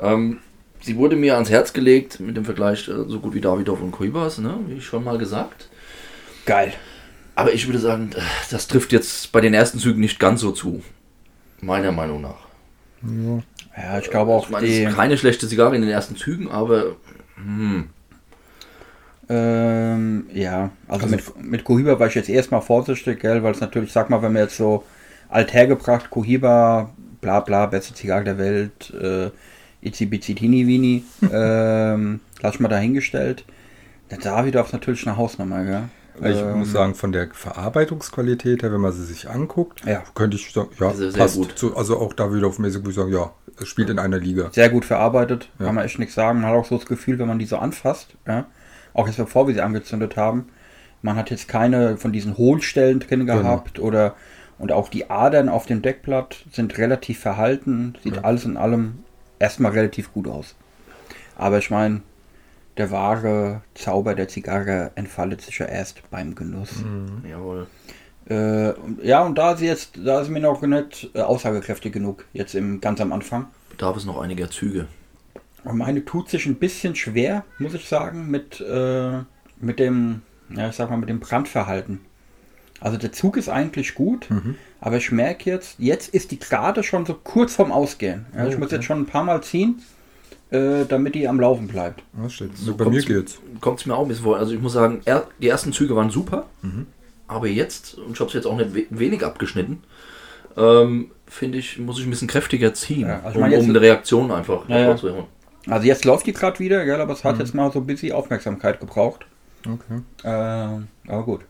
Ähm, 0.00 0.38
sie 0.80 0.96
wurde 0.96 1.16
mir 1.16 1.34
ans 1.34 1.50
Herz 1.50 1.72
gelegt 1.72 2.20
mit 2.20 2.36
dem 2.36 2.44
Vergleich 2.44 2.88
äh, 2.88 3.04
so 3.08 3.20
gut 3.20 3.34
wie 3.34 3.40
Davidoff 3.40 3.80
und 3.80 3.92
Kuibas, 3.92 4.38
ne, 4.38 4.58
wie 4.66 4.80
schon 4.80 5.04
mal 5.04 5.18
gesagt. 5.18 5.68
Geil. 6.46 6.72
Aber 7.34 7.52
ich 7.52 7.66
würde 7.66 7.78
sagen, 7.78 8.10
äh, 8.14 8.20
das 8.50 8.68
trifft 8.68 8.92
jetzt 8.92 9.32
bei 9.32 9.40
den 9.40 9.54
ersten 9.54 9.78
Zügen 9.78 10.00
nicht 10.00 10.18
ganz 10.18 10.40
so 10.40 10.52
zu. 10.52 10.82
Meiner 11.60 11.92
Meinung 11.92 12.20
nach. 12.20 12.48
Ja, 13.76 13.98
ich 13.98 14.10
glaube 14.10 14.32
auch 14.32 14.44
ich 14.44 14.50
meine, 14.50 14.66
die. 14.66 14.82
es 14.82 14.90
ist 14.90 14.96
keine 14.96 15.18
schlechte 15.18 15.48
Zigarre 15.48 15.74
in 15.74 15.82
den 15.82 15.90
ersten 15.90 16.16
Zügen, 16.16 16.50
aber 16.50 16.96
hm, 17.36 17.88
Ähm, 19.28 20.26
ja, 20.32 20.70
also, 20.88 21.06
mit, 21.06 21.22
mit 21.42 21.64
Cohiba 21.64 21.98
war 21.98 22.08
ich 22.08 22.14
jetzt 22.14 22.28
erstmal 22.28 22.60
vorsichtig, 22.60 23.20
gell, 23.20 23.42
weil 23.42 23.52
es 23.52 23.60
natürlich, 23.60 23.92
sag 23.92 24.10
mal, 24.10 24.20
wenn 24.22 24.32
man 24.32 24.42
jetzt 24.42 24.56
so 24.56 24.84
althergebracht, 25.28 26.10
Cohiba, 26.10 26.90
bla 27.20 27.40
bla, 27.40 27.66
beste 27.66 27.94
Zigarre 27.94 28.24
der 28.24 28.38
Welt, 28.38 28.90
äh, 28.90 29.30
Itzi 29.82 30.06
Bitzi 30.06 30.34
Tini 30.34 30.66
Vini, 30.66 31.04
ähm, 31.32 32.20
lass 32.40 32.54
ich 32.54 32.60
mal 32.60 32.68
dahingestellt. 32.68 33.44
Der 34.10 34.18
Davidoff 34.18 34.68
ist 34.68 34.72
natürlich 34.72 35.06
eine 35.06 35.16
Hausnummer, 35.16 35.64
gell. 35.64 35.82
Ich 36.30 36.36
Ähm, 36.38 36.58
muss 36.58 36.70
sagen, 36.72 36.94
von 36.94 37.10
der 37.10 37.28
Verarbeitungsqualität 37.32 38.62
her, 38.62 38.72
wenn 38.72 38.80
man 38.82 38.92
sie 38.92 39.04
sich 39.04 39.28
anguckt, 39.30 39.84
Ja. 39.86 40.02
könnte 40.14 40.36
ich 40.36 40.52
sagen, 40.52 40.68
ja, 40.78 40.92
sehr 40.92 41.10
passt. 41.12 41.36
gut. 41.36 41.52
Zu, 41.56 41.76
also 41.76 41.98
auch 41.98 42.12
da 42.12 42.32
wieder 42.34 42.46
auf 42.46 42.58
mäßig, 42.58 42.80
würde 42.82 42.90
ich 42.90 42.96
sagen, 42.96 43.12
ja, 43.12 43.32
es 43.60 43.66
spielt 43.68 43.88
in 43.90 43.98
einer 43.98 44.18
Liga. 44.18 44.50
sehr 44.52 44.68
gut 44.68 44.84
verarbeitet, 44.84 45.50
Ja. 45.58 45.66
kann 45.66 45.74
man 45.74 45.84
echt 45.84 45.98
nichts 45.98 46.14
sagen. 46.14 46.40
Man 46.42 46.50
hat 46.50 46.56
auch 46.58 46.66
so 46.66 46.76
das 46.76 46.86
Gefühl, 46.86 47.18
wenn 47.18 47.28
man 47.28 47.38
die 47.38 47.46
so 47.46 47.56
anfasst, 47.56 48.14
ja, 48.26 48.46
auch 48.94 49.06
jetzt 49.08 49.16
bevor 49.16 49.46
wir 49.48 49.54
sie 49.54 49.62
angezündet 49.62 50.16
haben, 50.16 50.48
man 51.00 51.16
hat 51.16 51.30
jetzt 51.30 51.48
keine 51.48 51.96
von 51.96 52.12
diesen 52.12 52.36
Hohlstellen 52.36 53.00
drin 53.00 53.26
Genau. 53.26 53.38
gehabt 53.38 53.78
oder 53.80 54.14
und 54.58 54.70
auch 54.70 54.88
die 54.90 55.10
Adern 55.10 55.48
auf 55.48 55.66
dem 55.66 55.82
Deckblatt 55.82 56.44
sind 56.52 56.76
relativ 56.78 57.18
verhalten, 57.18 57.94
sieht 58.04 58.16
Ja. 58.16 58.22
alles 58.22 58.44
in 58.44 58.56
allem 58.58 58.98
erstmal 59.42 59.72
relativ 59.72 60.12
gut 60.12 60.28
aus. 60.28 60.54
Aber 61.36 61.58
ich 61.58 61.70
meine, 61.70 62.02
der 62.76 62.90
wahre 62.90 63.62
Zauber 63.74 64.14
der 64.14 64.28
Zigarre 64.28 64.92
entfaltet 64.94 65.42
sich 65.42 65.58
ja 65.58 65.66
erst 65.66 66.08
beim 66.10 66.34
Genuss. 66.34 66.84
jawohl. 67.28 67.66
Äh, 68.30 68.72
ja, 69.04 69.22
und 69.24 69.36
da 69.36 69.52
ist 69.52 69.58
sie 69.58 69.66
jetzt, 69.66 69.98
da 70.02 70.20
ist 70.20 70.28
mir 70.28 70.40
noch 70.40 70.62
nicht 70.62 71.10
äh, 71.14 71.20
aussagekräftig 71.20 71.92
genug, 71.92 72.24
jetzt 72.32 72.54
im 72.54 72.80
ganz 72.80 73.00
am 73.00 73.12
Anfang. 73.12 73.48
Bedarf 73.68 73.96
es 73.96 74.04
noch 74.04 74.20
einiger 74.20 74.48
Züge. 74.48 74.86
Und 75.64 75.76
Meine 75.76 76.04
tut 76.04 76.28
sich 76.28 76.46
ein 76.46 76.54
bisschen 76.54 76.94
schwer, 76.94 77.44
muss 77.58 77.74
ich 77.74 77.88
sagen, 77.88 78.30
mit, 78.30 78.60
äh, 78.60 79.18
mit 79.60 79.80
dem, 79.80 80.22
ja, 80.50 80.68
ich 80.68 80.76
sag 80.76 80.88
mal, 80.88 80.96
mit 80.96 81.08
dem 81.08 81.18
Brandverhalten. 81.18 82.00
Also 82.82 82.98
der 82.98 83.12
Zug 83.12 83.36
ist 83.36 83.48
eigentlich 83.48 83.94
gut, 83.94 84.26
aber 84.80 84.96
ich 84.96 85.12
merke 85.12 85.48
jetzt, 85.48 85.76
jetzt 85.78 86.08
ist 86.12 86.32
die 86.32 86.38
gerade 86.40 86.82
schon 86.82 87.06
so 87.06 87.14
kurz 87.14 87.54
vorm 87.54 87.70
Ausgehen. 87.70 88.26
Ja, 88.36 88.46
ich 88.48 88.56
Oh, 88.56 88.58
muss 88.58 88.66
okay. 88.66 88.74
jetzt 88.76 88.84
schon 88.86 88.98
ein 89.02 89.06
paar 89.06 89.22
Mal 89.22 89.40
ziehen, 89.42 89.80
äh, 90.50 90.84
damit 90.88 91.14
die 91.14 91.28
am 91.28 91.38
Laufen 91.38 91.68
bleibt. 91.68 92.02
Ja, 92.20 92.28
steht. 92.28 92.56
So 92.58 92.74
bei 92.74 92.86
mir 92.86 93.00
geht's. 93.02 93.38
Kommt 93.60 93.78
es 93.80 93.86
mir 93.86 93.94
auch 93.94 94.02
ein 94.02 94.08
bisschen 94.08 94.24
vor. 94.24 94.36
Also 94.36 94.52
ich 94.52 94.60
muss 94.60 94.72
sagen, 94.72 95.00
er, 95.04 95.28
die 95.40 95.46
ersten 95.48 95.72
Züge 95.72 95.94
waren 95.94 96.10
super, 96.10 96.46
aber 97.28 97.46
jetzt, 97.46 97.94
und 97.98 98.14
ich 98.14 98.18
habe 98.20 98.28
es 98.28 98.34
jetzt 98.34 98.46
auch 98.46 98.56
nicht 98.56 98.74
we 98.74 98.86
wenig 98.90 99.24
abgeschnitten, 99.24 99.84
ähm, 100.56 101.12
finde 101.28 101.58
ich, 101.58 101.78
muss 101.78 101.98
ich 102.00 102.04
ein 102.06 102.10
bisschen 102.10 102.28
kräftiger 102.28 102.74
ziehen, 102.74 103.06
Ja, 103.08 103.20
also 103.24 103.38
ich 103.38 103.54
um, 103.54 103.60
um 103.64 103.68
eine 103.70 103.80
Reaktion 103.80 104.30
einfach 104.32 104.68
Ja, 104.68 104.76
ja. 104.76 104.82
hervorzuholen. 104.86 105.24
Also 105.68 105.86
jetzt 105.86 106.04
läuft 106.04 106.26
die 106.26 106.32
gerade 106.32 106.58
wieder, 106.58 106.84
gell, 106.84 107.00
aber 107.00 107.12
es 107.12 107.22
Mhm. 107.22 107.28
hat 107.28 107.38
jetzt 107.38 107.54
mal 107.54 107.70
so 107.70 107.78
ein 107.78 107.86
bisschen 107.86 108.10
Aufmerksamkeit 108.12 108.80
gebraucht. 108.80 109.24
Okay. 109.64 110.02
Ähm, 110.24 110.88
aber 111.06 111.22
gut. 111.22 111.42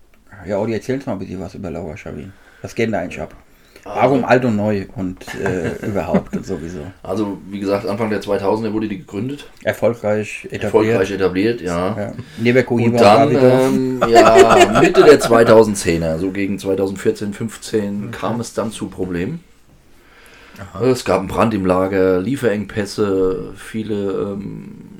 Ja, 0.46 0.56
Audi, 0.56 0.74
erzähl's 0.74 1.06
mal 1.06 1.12
ein 1.12 1.18
bisschen 1.18 1.40
was 1.40 1.54
über 1.54 1.70
Laura 1.70 1.96
Schavin. 1.96 2.32
Was 2.62 2.74
geht 2.74 2.86
denn 2.86 2.92
da 2.92 3.00
eigentlich 3.00 3.20
ab? 3.20 3.34
Warum 3.84 4.24
alt 4.24 4.44
und 4.44 4.56
neu 4.56 4.86
und 4.94 5.26
äh, 5.34 5.74
überhaupt 5.86 6.36
und 6.36 6.46
sowieso? 6.46 6.86
Also, 7.02 7.38
wie 7.50 7.58
gesagt, 7.58 7.84
Anfang 7.86 8.10
der 8.10 8.22
2000er 8.22 8.72
wurde 8.72 8.86
die 8.88 8.98
gegründet. 8.98 9.48
Erfolgreich 9.64 10.44
etabliert. 10.44 10.62
Erfolgreich 10.62 11.10
etabliert, 11.10 11.60
ja. 11.60 11.96
Ja. 11.98 12.12
Neben 12.38 12.64
Cohiba 12.64 12.90
Und 12.90 13.00
dann, 13.00 13.34
ähm, 13.34 14.00
ja, 14.08 14.72
Mitte 14.80 15.02
der 15.02 15.20
2010er, 15.20 16.18
so 16.18 16.30
gegen 16.30 16.58
2014, 16.60 17.32
15, 17.32 18.10
kam 18.12 18.40
es 18.40 18.54
dann 18.54 18.70
zu 18.70 18.88
Problemen. 18.88 19.40
Es 20.80 21.04
gab 21.04 21.18
einen 21.20 21.28
Brand 21.28 21.54
im 21.54 21.66
Lager, 21.66 22.20
Lieferengpässe, 22.20 23.54
viele 23.56 24.34
ähm, 24.34 24.91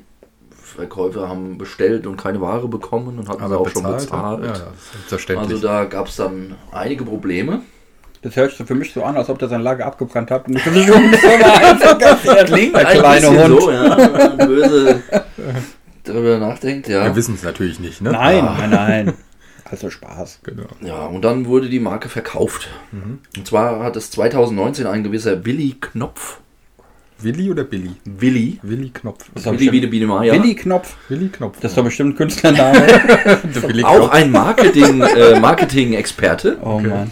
Verkäufer 0.73 1.27
haben 1.29 1.57
bestellt 1.57 2.07
und 2.07 2.17
keine 2.17 2.41
Ware 2.41 2.67
bekommen 2.67 3.19
und 3.19 3.29
hatten 3.29 3.47
sie 3.47 3.57
auch 3.57 3.69
schon 3.69 3.83
bezahlt. 3.83 4.43
Ja, 4.45 4.51
das 4.51 4.63
verständlich. 5.07 5.51
Also 5.53 5.67
da 5.67 5.85
gab 5.85 6.07
es 6.07 6.15
dann 6.15 6.55
einige 6.71 7.03
Probleme. 7.05 7.61
Das 8.21 8.35
hört 8.37 8.55
sich 8.55 8.65
für 8.65 8.75
mich 8.75 8.93
so 8.93 9.03
an, 9.03 9.17
als 9.17 9.29
ob 9.29 9.37
der 9.39 9.49
sein 9.49 9.61
Lager 9.61 9.85
abgebrannt 9.85 10.31
hat. 10.31 10.47
Und 10.47 10.55
ganz 10.55 12.25
ehrlich. 12.25 12.45
Klingt 12.45 12.75
Der 12.75 12.87
ein 12.87 12.97
kleine 12.99 13.29
Hund. 13.29 13.61
so, 13.61 13.71
ja, 13.71 13.97
wenn 13.97 14.37
man 14.37 14.47
böse 14.47 15.03
darüber 16.03 16.37
nachdenkt, 16.37 16.87
ja. 16.87 17.03
Wir 17.03 17.15
wissen 17.15 17.35
es 17.35 17.43
natürlich 17.43 17.79
nicht, 17.79 18.01
ne? 18.01 18.11
Nein, 18.11 18.45
nein, 18.45 18.69
nein. 18.69 19.13
Also 19.69 19.89
Spaß. 19.89 20.39
Genau. 20.43 20.67
Ja, 20.81 21.05
und 21.07 21.23
dann 21.23 21.47
wurde 21.47 21.67
die 21.67 21.79
Marke 21.79 22.07
verkauft. 22.07 22.69
Und 23.35 23.47
zwar 23.47 23.83
hat 23.83 23.95
es 23.95 24.11
2019 24.11 24.85
ein 24.85 25.03
gewisser 25.03 25.45
Willi 25.45 25.75
Knopf. 25.81 26.39
Willi 27.23 27.49
oder 27.51 27.63
Billy? 27.63 27.91
Willi. 28.05 28.59
Willi 28.61 28.89
Knopf. 28.89 29.25
Das 29.33 29.45
Willi 29.45 29.71
wie 29.71 29.87
Biene 29.87 30.07
Maya. 30.07 30.33
Willi 30.33 30.55
Knopf. 30.55 30.95
Willi 31.09 31.29
Knopf. 31.29 31.59
Das 31.61 31.71
ist 31.71 31.77
doch 31.77 31.83
bestimmt 31.83 32.13
ein 32.13 32.17
Künstlername. 32.17 32.85
Auch 33.83 34.09
ein 34.09 34.31
Marketing, 34.31 35.01
äh, 35.01 35.39
Marketing-Experte. 35.39 36.57
Oh 36.61 36.79
Mann. 36.79 37.11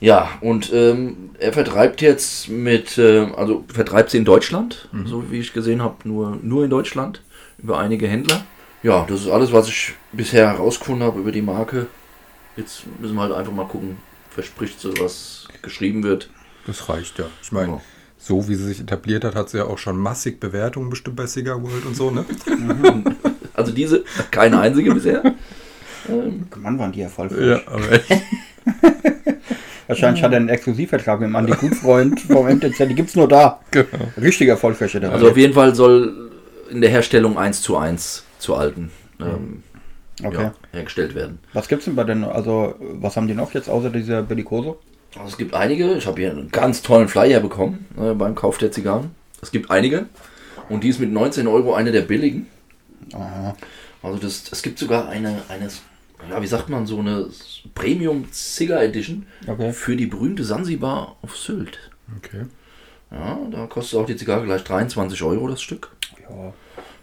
Ja, 0.00 0.28
und 0.40 0.72
ähm, 0.72 1.30
er 1.38 1.52
vertreibt 1.52 2.02
jetzt 2.02 2.48
mit, 2.48 2.98
äh, 2.98 3.26
also 3.36 3.64
vertreibt 3.72 4.10
sie 4.10 4.18
in 4.18 4.24
Deutschland, 4.24 4.88
so 5.06 5.30
wie 5.30 5.38
ich 5.38 5.52
gesehen 5.54 5.80
habe, 5.82 5.96
nur, 6.06 6.38
nur 6.42 6.64
in 6.64 6.70
Deutschland, 6.70 7.22
über 7.58 7.78
einige 7.78 8.06
Händler. 8.06 8.44
Ja, 8.82 9.06
das 9.08 9.22
ist 9.22 9.28
alles, 9.28 9.52
was 9.52 9.68
ich 9.68 9.94
bisher 10.12 10.48
herausgefunden 10.48 11.04
habe 11.06 11.20
über 11.20 11.32
die 11.32 11.40
Marke. 11.40 11.86
Jetzt 12.56 12.82
müssen 13.00 13.14
wir 13.14 13.22
halt 13.22 13.32
einfach 13.32 13.52
mal 13.52 13.66
gucken, 13.66 13.96
verspricht 14.30 14.78
sie, 14.80 14.92
was 15.00 15.48
geschrieben 15.62 16.02
wird. 16.02 16.28
Das 16.66 16.88
reicht 16.88 17.18
ja. 17.18 17.26
Ich 17.42 17.50
meine, 17.52 17.72
Ja. 17.72 17.80
So 18.24 18.48
wie 18.48 18.54
sie 18.54 18.64
sich 18.64 18.80
etabliert 18.80 19.22
hat, 19.22 19.34
hat 19.34 19.50
sie 19.50 19.58
ja 19.58 19.64
auch 19.64 19.76
schon 19.76 19.98
massig 19.98 20.40
Bewertungen 20.40 20.88
bestimmt 20.88 21.16
bei 21.16 21.26
Cigar 21.26 21.62
World 21.62 21.84
und 21.84 21.94
so, 21.94 22.10
ne? 22.10 22.24
Also 23.56 23.70
diese, 23.70 24.02
keine 24.32 24.58
einzige 24.58 24.92
bisher. 24.92 25.22
Mann, 26.56 26.76
waren 26.76 26.90
die 26.90 27.02
erfolgreich. 27.02 27.46
ja, 27.46 27.60
aber 27.66 27.92
echt. 27.92 28.10
Wahrscheinlich 29.86 30.24
hat 30.24 30.32
er 30.32 30.38
einen 30.38 30.48
Exklusivvertrag 30.48 31.20
mit 31.20 31.28
dem 31.28 31.36
Andi 31.36 31.52
Gutfreund 31.52 32.20
vom 32.20 32.48
MTZ. 32.48 32.88
Die 32.88 32.94
gibt's 32.96 33.14
nur 33.14 33.28
da. 33.28 33.60
Genau. 33.70 33.86
Richtig 34.20 34.48
erfolgreich. 34.48 34.96
Also 34.96 35.28
auf 35.28 35.36
jeden 35.36 35.52
Fall 35.52 35.74
soll 35.74 36.32
in 36.68 36.80
der 36.80 36.90
Herstellung 36.90 37.38
1 37.38 37.62
zu 37.62 37.76
1 37.76 38.24
zu 38.40 38.56
alten 38.56 38.90
ähm, 39.20 39.62
okay. 40.24 40.42
ja, 40.42 40.54
hergestellt 40.72 41.14
werden. 41.14 41.38
Was 41.52 41.68
gibt's 41.68 41.84
denn 41.84 41.94
bei 41.94 42.04
den, 42.04 42.24
also 42.24 42.74
was 42.80 43.16
haben 43.16 43.28
die 43.28 43.34
noch 43.34 43.52
jetzt 43.54 43.68
außer 43.68 43.90
dieser 43.90 44.22
Bellicoso? 44.22 44.80
Also 45.16 45.28
es 45.28 45.36
gibt 45.36 45.54
einige, 45.54 45.94
ich 45.94 46.06
habe 46.06 46.20
hier 46.20 46.30
einen 46.30 46.50
ganz 46.50 46.82
tollen 46.82 47.08
Flyer 47.08 47.40
bekommen 47.40 47.86
äh, 47.98 48.14
beim 48.14 48.34
Kauf 48.34 48.58
der 48.58 48.72
Zigarren. 48.72 49.12
Es 49.42 49.50
gibt 49.50 49.70
einige 49.70 50.06
und 50.68 50.82
die 50.84 50.88
ist 50.88 50.98
mit 51.00 51.12
19 51.12 51.46
Euro 51.46 51.74
eine 51.74 51.92
der 51.92 52.02
billigen. 52.02 52.46
Aha. 53.12 53.56
Also 54.02 54.18
das, 54.18 54.44
es 54.50 54.62
gibt 54.62 54.78
sogar 54.78 55.08
eine, 55.08 55.42
eine, 55.48 55.68
ja 56.30 56.42
wie 56.42 56.46
sagt 56.46 56.68
man, 56.68 56.86
so 56.86 56.98
eine 56.98 57.28
Premium 57.74 58.26
Cigar 58.32 58.82
Edition 58.82 59.26
Okay. 59.46 59.72
für 59.72 59.96
die 59.96 60.06
berühmte 60.06 60.44
Sansibar 60.44 61.16
auf 61.22 61.36
Sylt. 61.36 61.78
Okay. 62.18 62.46
Ja, 63.10 63.38
da 63.50 63.66
kostet 63.66 63.98
auch 64.00 64.06
die 64.06 64.16
Zigarre 64.16 64.44
gleich 64.44 64.64
23 64.64 65.22
Euro 65.22 65.48
das 65.48 65.62
Stück. 65.62 65.90
Ja. 66.28 66.52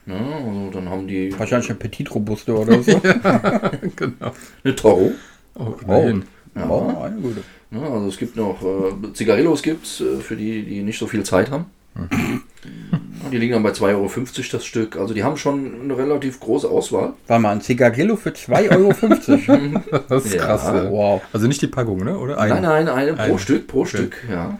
Ja, 0.08 0.15
also 0.15 0.72
dann 0.74 0.89
haben 0.89 1.08
die 1.08 1.38
Wahrscheinlich 1.38 1.70
eine 1.70 1.77
Petit 1.80 2.13
Robuste 2.13 2.58
oder 2.58 2.82
so. 2.82 3.00
genau. 3.96 4.32
eine 4.63 4.75
Toro. 4.75 5.12
Oh, 5.53 5.75
immerhin. 5.84 6.24
Ja. 6.55 6.67
Oh, 6.70 7.01
eine 7.01 7.15
gute. 7.22 7.41
Ja, 7.72 7.81
also 7.81 8.08
es 8.08 8.17
gibt 8.17 8.36
noch 8.36 8.62
äh, 8.62 9.13
Zigarillos 9.13 9.62
gibt's 9.62 10.01
äh, 10.01 10.17
für 10.20 10.36
die, 10.36 10.63
die 10.63 10.81
nicht 10.84 11.00
so 11.00 11.08
viel 11.08 11.24
Zeit 11.24 11.50
haben. 11.51 11.65
Ja, 13.24 13.29
die 13.31 13.38
liegen 13.38 13.53
dann 13.53 13.63
bei 13.63 13.72
2,50 13.72 13.81
Euro 13.96 14.10
das 14.51 14.65
Stück. 14.65 14.96
Also 14.98 15.13
die 15.13 15.24
haben 15.24 15.38
schon 15.38 15.81
eine 15.84 15.98
relativ 15.98 16.39
große 16.39 16.70
Auswahl. 16.70 17.13
War 17.27 17.39
mal 17.39 17.51
ein 17.51 17.62
Zigarillo 17.62 18.15
für 18.15 18.29
2,50 18.29 19.50
Euro. 19.50 19.81
Das 20.10 20.25
ist 20.25 20.34
Ja. 20.36 20.46
krass. 20.46 20.63
Ja. 20.65 20.89
wow. 20.91 21.22
Also 21.34 21.48
nicht 21.48 21.62
die 21.62 21.67
Packung, 21.67 22.03
ne? 22.03 22.17
Oder 22.17 22.36
Nein, 22.36 22.62
nein, 22.63 22.88
eine 22.88 23.13
pro 23.13 23.22
Eine. 23.24 23.39
Stück, 23.39 23.67
pro 23.67 23.81
Okay. 23.81 23.89
Stück, 23.89 24.17
ja. 24.29 24.60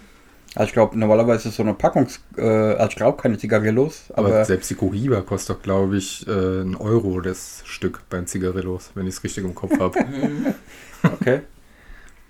Also 0.56 0.68
ich 0.68 0.74
glaube, 0.74 1.00
normalerweise 1.00 1.48
ist 1.50 1.56
so 1.56 1.64
eine 1.64 1.74
Packungs... 1.74 2.20
Äh, 2.38 2.42
also 2.42 2.90
ich 2.90 2.96
glaube 2.98 3.22
keine 3.22 3.38
Zigarillos, 3.38 4.06
Aber, 4.14 4.28
aber... 4.28 4.46
selbst 4.46 4.70
die 4.70 4.76
Cohiba 4.76 5.22
kostet 5.22 5.56
doch, 5.58 5.64
glaube 5.64 5.98
ich, 5.98 6.28
äh, 6.28 6.32
ein 6.62 6.76
Euro 6.76 7.22
das 7.22 7.62
Stück 7.66 8.02
beim 8.10 8.28
Zigarillos, 8.28 8.92
wenn 8.96 9.08
ich 9.08 9.16
es 9.16 9.24
richtig 9.24 9.46
im 9.46 9.56
Kopf 9.56 9.80
habe. 9.80 9.98
okay. 11.04 11.42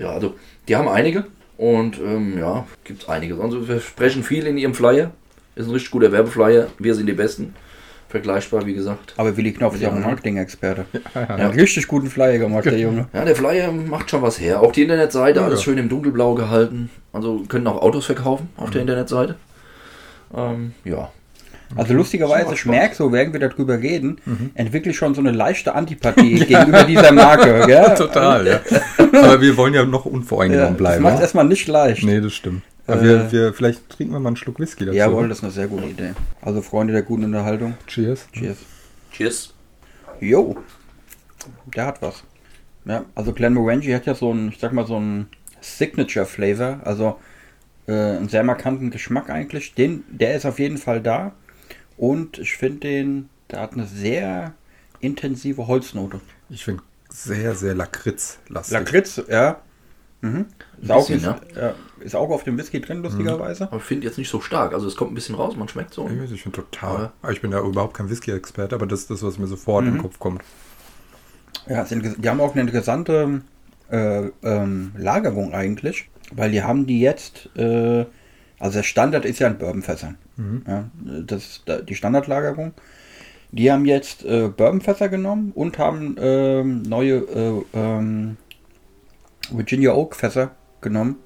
Ja, 0.01 0.09
also 0.11 0.35
die 0.67 0.75
haben 0.75 0.87
einige 0.87 1.25
und 1.57 1.99
ähm, 1.99 2.37
ja, 2.39 2.65
gibt's 2.83 3.07
einiges. 3.07 3.39
Also 3.39 3.59
wir 3.67 3.79
versprechen 3.79 4.23
viel 4.23 4.47
in 4.47 4.57
ihrem 4.57 4.73
Flyer. 4.73 5.11
Ist 5.55 5.67
ein 5.67 5.71
richtig 5.71 5.91
guter 5.91 6.11
Werbeflyer. 6.11 6.67
Wir 6.79 6.95
sind 6.95 7.07
die 7.07 7.13
Besten. 7.13 7.53
Vergleichbar, 8.09 8.65
wie 8.65 8.73
gesagt. 8.73 9.13
Aber 9.15 9.37
Willi 9.37 9.53
Knopf 9.53 9.75
ist 9.75 9.81
ja 9.81 9.87
auch 9.89 9.93
ein 9.93 10.01
Ja. 10.01 10.07
Marketing-Experte. 10.09 10.85
ja. 11.15 11.21
Einen 11.29 11.51
richtig 11.51 11.87
guten 11.87 12.07
Flyer 12.09 12.39
gemacht, 12.39 12.65
der 12.65 12.77
Junge. 12.77 13.07
Ja, 13.13 13.23
der 13.23 13.37
Flyer 13.37 13.71
macht 13.71 14.09
schon 14.09 14.21
was 14.21 14.37
her. 14.37 14.61
Auch 14.61 14.73
die 14.73 14.81
Internetseite, 14.81 15.39
Ja, 15.39 15.45
alles 15.45 15.59
ja. 15.59 15.63
schön 15.65 15.77
im 15.77 15.87
Dunkelblau 15.87 16.33
gehalten. 16.35 16.89
Also 17.13 17.43
können 17.47 17.67
auch 17.67 17.81
Autos 17.81 18.05
verkaufen 18.07 18.49
auf 18.57 18.69
der 18.69 18.81
Internetseite. 18.81 19.35
Ähm, 20.35 20.73
ja. 20.83 21.09
Also 21.75 21.93
lustigerweise, 21.93 22.45
macht 22.45 22.55
ich 22.57 22.65
merke 22.65 22.95
so, 22.95 23.11
während 23.11 23.33
wir 23.33 23.39
darüber 23.39 23.79
reden, 23.79 24.19
entwickle 24.55 24.91
ich 24.91 24.97
schon 24.97 25.13
so 25.15 25.21
eine 25.21 25.31
leichte 25.31 25.73
Antipathie 25.75 26.35
gegenüber 26.45 26.83
dieser 26.83 27.11
Marke. 27.11 27.63
Gell? 27.67 27.93
Total, 27.95 28.47
ja. 28.47 28.59
Aber 28.97 29.39
wir 29.41 29.55
wollen 29.57 29.73
ja 29.73 29.85
noch 29.85 30.05
Ja, 30.05 30.11
unvoreingenommen 30.11 30.73
das 30.73 30.77
bleiben. 30.77 31.03
macht 31.03 31.15
ne? 31.15 31.21
erstmal 31.21 31.45
nicht 31.45 31.67
leicht. 31.67 32.03
Nee, 32.03 32.21
das 32.21 32.33
stimmt. 32.33 32.63
Aber 32.87 33.01
Äh, 33.01 33.03
wir, 33.03 33.31
wir, 33.31 33.53
vielleicht 33.53 33.89
trinken 33.89 34.13
wir 34.13 34.19
mal 34.19 34.29
einen 34.29 34.35
Schluck 34.37 34.59
Whisky 34.59 34.85
dazu. 34.85 34.97
Jawohl, 34.97 35.29
das 35.29 35.37
ist 35.39 35.43
eine 35.43 35.53
sehr 35.53 35.67
gute 35.67 35.85
Idee. 35.87 36.11
Also 36.41 36.61
Freunde 36.61 36.93
der 36.93 37.03
guten 37.03 37.23
Unterhaltung. 37.25 37.75
Cheers. 37.87 38.27
Cheers. 38.33 38.57
Cheers. 39.11 39.53
Jo, 40.19 40.57
der 41.75 41.85
hat 41.87 42.01
was. 42.01 42.23
Ja, 42.85 43.05
also 43.15 43.31
Glen 43.33 43.53
Morangi 43.53 43.91
hat 43.91 44.05
ja 44.05 44.15
so 44.15 44.31
einen, 44.31 44.49
ich 44.49 44.59
sag 44.59 44.73
mal 44.73 44.85
so 44.87 44.95
einen 44.97 45.27
Signature 45.61 46.25
Flavor, 46.25 46.79
also 46.83 47.17
äh, 47.87 47.91
einen 47.93 48.29
sehr 48.29 48.43
markanten 48.43 48.89
Geschmack 48.89 49.29
eigentlich. 49.29 49.73
Den, 49.75 50.03
der 50.09 50.35
ist 50.35 50.45
auf 50.45 50.59
jeden 50.59 50.77
Fall 50.77 51.01
da. 51.01 51.31
Und 52.01 52.39
ich 52.39 52.57
finde 52.57 52.79
den, 52.79 53.29
der 53.51 53.59
hat 53.61 53.73
eine 53.73 53.85
sehr 53.85 54.53
intensive 55.01 55.67
Holznote. 55.67 56.19
Ich 56.49 56.65
finde 56.65 56.81
sehr, 57.09 57.53
sehr 57.53 57.75
Lakritz-lastig. 57.75 58.73
Lakritz, 58.73 59.21
ja. 59.29 59.61
Mhm. 60.21 60.47
Ist, 60.81 60.89
Ein 60.89 60.97
auch, 60.97 61.07
bisschen, 61.07 61.17
ist, 61.17 61.55
ja. 61.55 61.61
ja, 61.61 61.75
ist 61.99 62.15
auch 62.15 62.29
auf 62.31 62.43
dem 62.43 62.57
Whisky 62.57 62.81
drin, 62.81 63.03
lustigerweise. 63.03 63.65
Aber 63.67 63.77
ich 63.77 63.83
finde 63.83 64.07
jetzt 64.07 64.17
nicht 64.17 64.29
so 64.29 64.41
stark. 64.41 64.73
Also 64.73 64.87
es 64.87 64.95
kommt 64.95 65.11
ein 65.11 65.15
bisschen 65.15 65.35
raus, 65.35 65.55
man 65.55 65.67
schmeckt 65.67 65.93
so. 65.93 66.09
Ich 66.09 66.31
Ich 66.31 66.41
finde 66.41 66.55
total. 66.63 66.89
Aber- 66.95 67.13
Aber 67.21 67.31
ich 67.33 67.41
bin 67.41 67.51
da 67.51 67.59
überhaupt 67.59 67.93
kein 67.95 68.09
Whisky-Experte, 68.09 68.73
aber 68.73 68.87
das 68.87 69.01
ist 69.01 69.11
das, 69.11 69.21
was 69.21 69.37
mir 69.37 69.45
sofort 69.47 69.85
Mhm. 69.85 69.95
im 69.97 70.01
Kopf 70.01 70.17
kommt. 70.17 70.41
Ja, 71.67 71.85
sind, 71.85 72.23
die 72.23 72.29
haben 72.29 72.41
auch 72.41 72.53
eine 72.53 72.61
interessante 72.61 73.41
äh, 73.91 74.27
ähm, 74.41 74.93
Lagerung 74.97 75.53
eigentlich, 75.53 76.09
weil 76.31 76.49
die 76.49 76.63
haben 76.63 76.87
die 76.87 76.99
jetzt, 77.01 77.49
äh, 77.57 78.05
also 78.61 78.77
der 78.77 78.83
Standard 78.83 79.25
ist 79.25 79.39
ja 79.39 79.47
in 79.47 79.57
Bourbonfässern. 79.57 80.17
Ja, 80.67 80.85
das 81.25 81.43
ist 81.43 81.63
die 81.89 81.95
Standardlagerung. 81.95 82.73
Die 83.51 83.71
haben 83.71 83.85
jetzt 83.85 84.23
äh, 84.23 84.49
Bourbonfässer 84.49 85.09
genommen 85.09 85.51
und 85.55 85.79
haben 85.79 86.15
ähm, 86.19 86.83
neue 86.83 87.15
äh, 87.15 87.63
ähm, 87.73 88.37
Virginia 89.49 89.93
Oak 89.93 90.15
Fässer 90.15 90.51
genommen. 90.79 91.17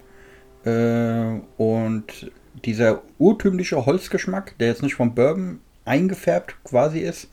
Äh, 0.64 1.42
und 1.58 2.32
dieser 2.64 3.02
urtümliche 3.20 3.86
Holzgeschmack, 3.86 4.58
der 4.58 4.70
jetzt 4.70 4.82
nicht 4.82 4.96
vom 4.96 5.14
Bourbon 5.14 5.60
eingefärbt 5.84 6.56
quasi 6.64 7.00
ist, 7.00 7.28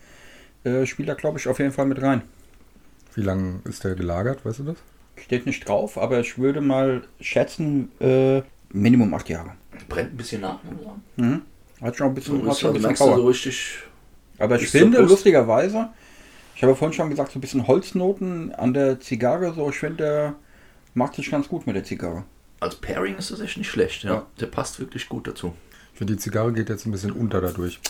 äh, 0.64 0.85
spielt 0.85 1.09
da 1.11 1.14
glaube 1.14 1.38
ich 1.38 1.47
auf 1.47 1.61
jeden 1.61 1.73
Fall 1.73 1.87
mit 1.87 2.02
rein. 2.02 2.23
Wie 3.14 3.23
lange 3.23 3.61
ist 3.64 3.85
der 3.85 3.94
gelagert, 3.94 4.44
weißt 4.44 4.59
du 4.59 4.64
das? 4.64 4.76
Steht 5.14 5.47
nicht 5.47 5.68
drauf, 5.68 5.97
aber 5.97 6.18
ich 6.18 6.38
würde 6.38 6.61
mal 6.61 7.02
schätzen, 7.21 7.92
äh, 8.00 8.42
Minimum 8.73 9.14
acht 9.14 9.28
Jahre. 9.28 9.52
Brennt 9.88 10.12
ein 10.12 10.17
bisschen 10.17 10.41
nach, 10.43 10.62
muss 10.64 10.75
man 10.75 10.85
sagen. 10.85 11.02
Mhm. 11.17 11.85
Hat 11.85 11.97
schon 11.97 12.07
ein 12.09 12.14
bisschen, 12.14 12.41
So 12.41 12.47
hat 12.47 12.52
ist, 12.52 12.61
schon 12.61 12.71
ein 12.71 12.76
also 12.76 12.88
bisschen 12.88 13.07
Power. 13.07 13.17
so 13.17 13.26
richtig. 13.26 13.79
aber 14.38 14.57
ich 14.61 14.71
so 14.71 14.79
finde, 14.79 14.99
Brust. 14.99 15.11
lustigerweise, 15.11 15.88
ich 16.55 16.62
habe 16.62 16.73
ja 16.73 16.76
vorhin 16.76 16.93
schon 16.95 17.11
gesagt, 17.11 17.33
so 17.33 17.38
ein 17.38 17.41
bisschen 17.43 17.67
Holznoten 17.67 18.55
an 18.55 18.73
der 18.75 19.00
Zigarre, 19.00 19.52
so 19.55 19.69
ich 19.71 19.79
finde, 19.79 19.97
der 19.97 20.35
macht 20.95 21.14
sich 21.14 21.31
ganz 21.31 21.49
gut 21.49 21.67
mit 21.67 21.75
der 21.76 21.85
Zigarre. 21.85 22.25
Als 22.61 22.76
Pairing 22.76 23.17
ist 23.17 23.31
das 23.33 23.41
echt 23.41 23.57
nicht 23.57 23.69
schlecht. 23.71 24.05
Ja. 24.05 24.14
Ja. 24.14 24.26
Der 24.41 24.47
passt 24.47 24.79
wirklich 24.79 25.09
gut 25.09 25.26
dazu. 25.26 25.55
Ich 25.93 25.99
finde, 25.99 26.12
die 26.14 26.19
Zigarre 26.21 26.52
geht 26.52 26.69
jetzt 26.69 26.87
ein 26.87 26.93
bisschen 26.93 27.11
unter 27.12 27.41
dadurch. 27.41 27.81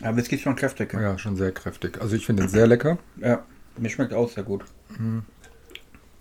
Ja, 0.00 0.14
Whisky 0.16 0.34
ist 0.34 0.42
schon 0.42 0.56
kräftig. 0.56 0.92
Ja, 0.92 1.16
schon 1.16 1.36
sehr 1.36 1.52
kräftig. 1.52 2.00
Also 2.00 2.16
ich 2.16 2.26
finde 2.26 2.42
den 2.42 2.48
sehr 2.50 2.66
lecker. 2.66 2.98
Ja, 3.18 3.44
mir 3.78 3.88
schmeckt 3.88 4.12
auch 4.12 4.28
sehr 4.30 4.42
gut. 4.42 4.64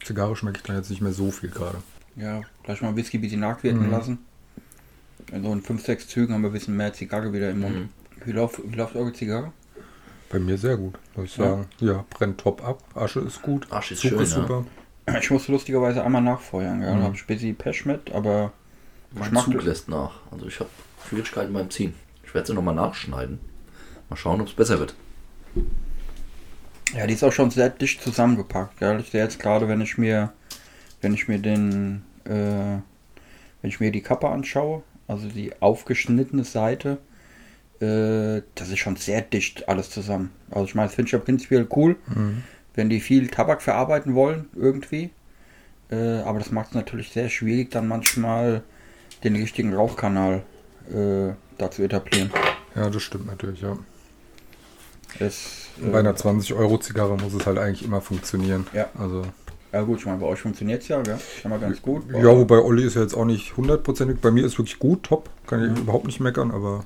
Zigarre 0.03 0.35
schmecke 0.35 0.57
ich 0.59 0.63
dann 0.63 0.75
jetzt 0.77 0.89
nicht 0.89 1.01
mehr 1.01 1.11
so 1.11 1.31
viel 1.31 1.49
gerade. 1.49 1.77
Ja, 2.15 2.41
gleich 2.63 2.81
mal 2.81 2.95
Whisky 2.95 3.17
ein 3.17 3.21
bisschen 3.21 3.39
nachwirken 3.41 3.85
Mhm. 3.87 3.91
lassen. 3.91 4.19
In 5.31 5.43
so 5.43 5.51
in 5.53 5.61
5, 5.61 5.83
6 5.85 6.07
Zügen 6.07 6.33
haben 6.33 6.41
wir 6.43 6.49
ein 6.49 6.53
bisschen 6.53 6.75
mehr 6.77 6.93
Zigarre 6.93 7.33
wieder 7.33 7.49
im 7.49 7.59
Mund. 7.61 7.75
Mhm. 7.75 7.89
Wie, 8.25 8.31
läuft, 8.31 8.61
wie 8.63 8.75
läuft 8.75 8.95
eure 8.95 9.11
Zigarre? 9.13 9.51
Bei 10.29 10.39
mir 10.39 10.57
sehr 10.57 10.77
gut, 10.77 10.97
muss 11.15 11.25
ich 11.25 11.37
Ja. 11.37 11.45
sagen. 11.49 11.65
Ja, 11.79 12.05
brennt 12.09 12.39
top 12.39 12.63
ab. 12.65 12.83
Asche 12.95 13.19
ist 13.21 13.41
gut. 13.41 13.71
Asche 13.71 13.93
ist 13.93 14.01
Zug 14.01 14.11
schön, 14.11 14.19
ist 14.19 14.35
ja. 14.35 14.41
super. 14.41 14.65
Ich 15.19 15.29
musste 15.31 15.51
lustigerweise 15.51 16.03
einmal 16.03 16.21
nachfeuern. 16.21 16.81
Ja. 16.81 16.95
Mhm. 16.95 17.03
Hab 17.03 17.13
ein 17.13 17.19
bisschen 17.27 17.55
Pech 17.55 17.85
mit, 17.85 18.11
aber 18.11 18.51
Mein 19.11 19.23
Geschmack- 19.23 19.45
Zug 19.45 19.63
lässt 19.63 19.87
nach. 19.89 20.19
Also 20.31 20.47
ich 20.47 20.59
habe 20.59 20.69
Schwierigkeiten 21.07 21.53
beim 21.53 21.69
Ziehen. 21.69 21.93
Ich 22.23 22.33
werde 22.33 22.47
sie 22.47 22.53
nochmal 22.53 22.75
nachschneiden. 22.75 23.39
Mal 24.09 24.15
schauen, 24.15 24.41
ob 24.41 24.47
es 24.47 24.53
besser 24.53 24.79
wird. 24.79 24.95
Ja, 26.93 27.07
die 27.07 27.13
ist 27.13 27.23
auch 27.23 27.31
schon 27.31 27.51
sehr 27.51 27.69
dicht 27.69 28.01
zusammengepackt. 28.01 28.79
Ja. 28.81 28.97
Ich 28.99 29.09
sehe 29.11 29.21
jetzt 29.23 29.39
gerade, 29.39 29.67
wenn 29.67 29.81
ich 29.81 29.97
mir, 29.97 30.33
wenn 31.01 31.13
ich 31.13 31.27
mir 31.27 31.39
den, 31.39 32.03
äh, 32.25 32.29
wenn 32.31 33.69
ich 33.69 33.79
mir 33.79 33.91
die 33.91 34.01
Kappe 34.01 34.29
anschaue, 34.29 34.83
also 35.07 35.27
die 35.27 35.51
aufgeschnittene 35.61 36.43
Seite, 36.43 36.97
äh, 37.79 38.41
das 38.55 38.69
ist 38.69 38.79
schon 38.79 38.95
sehr 38.95 39.21
dicht 39.21 39.69
alles 39.69 39.89
zusammen. 39.89 40.31
Also 40.49 40.65
ich 40.65 40.75
meine, 40.75 40.87
das 40.87 40.95
finde 40.95 41.09
ich 41.09 41.13
ja 41.13 41.19
prinzipiell 41.19 41.67
cool, 41.75 41.95
wenn 42.73 42.89
die 42.89 42.99
viel 42.99 43.27
Tabak 43.27 43.61
verarbeiten 43.61 44.15
wollen, 44.15 44.49
irgendwie. 44.55 45.11
Äh, 45.91 46.19
aber 46.19 46.39
das 46.39 46.51
macht 46.51 46.69
es 46.69 46.73
natürlich 46.73 47.11
sehr 47.11 47.29
schwierig, 47.29 47.71
dann 47.71 47.87
manchmal 47.87 48.63
den 49.23 49.35
richtigen 49.35 49.73
Rauchkanal 49.73 50.43
äh, 50.91 51.33
da 51.57 51.71
zu 51.71 51.83
etablieren. 51.83 52.31
Ja, 52.75 52.89
das 52.89 53.03
stimmt 53.03 53.27
natürlich, 53.27 53.61
ja. 53.61 53.77
Das, 55.19 55.69
Bei 55.79 55.97
äh, 55.97 55.99
einer 55.99 56.15
20-Euro-Zigarre 56.15 57.17
muss 57.17 57.33
es 57.33 57.45
halt 57.45 57.57
eigentlich 57.57 57.83
immer 57.83 58.01
funktionieren. 58.01 58.67
Ja. 58.73 58.89
Also, 58.97 59.23
ja 59.75 59.81
gut, 59.83 59.99
ich 59.99 60.05
meine, 60.05 60.17
bei 60.19 60.25
euch 60.27 60.39
funktioniert 60.39 60.81
es 60.81 60.87
ja, 60.87 61.01
gell? 61.01 61.17
Schon 61.41 61.51
mal 61.51 61.59
ganz 61.59 61.81
gut. 61.81 62.03
ja, 62.11 62.25
wobei 62.35 62.57
Olli 62.59 62.83
ist 62.85 62.95
ja 62.95 63.01
jetzt 63.01 63.13
auch 63.15 63.25
nicht 63.25 63.55
hundertprozentig. 63.57 64.19
Bei 64.21 64.31
mir 64.31 64.45
ist 64.45 64.57
wirklich 64.57 64.79
gut, 64.79 65.03
top. 65.03 65.29
Kann 65.47 65.63
ich 65.63 65.69
Mhm. 65.71 65.77
überhaupt 65.83 66.05
nicht 66.05 66.19
meckern, 66.19 66.51
aber 66.51 66.85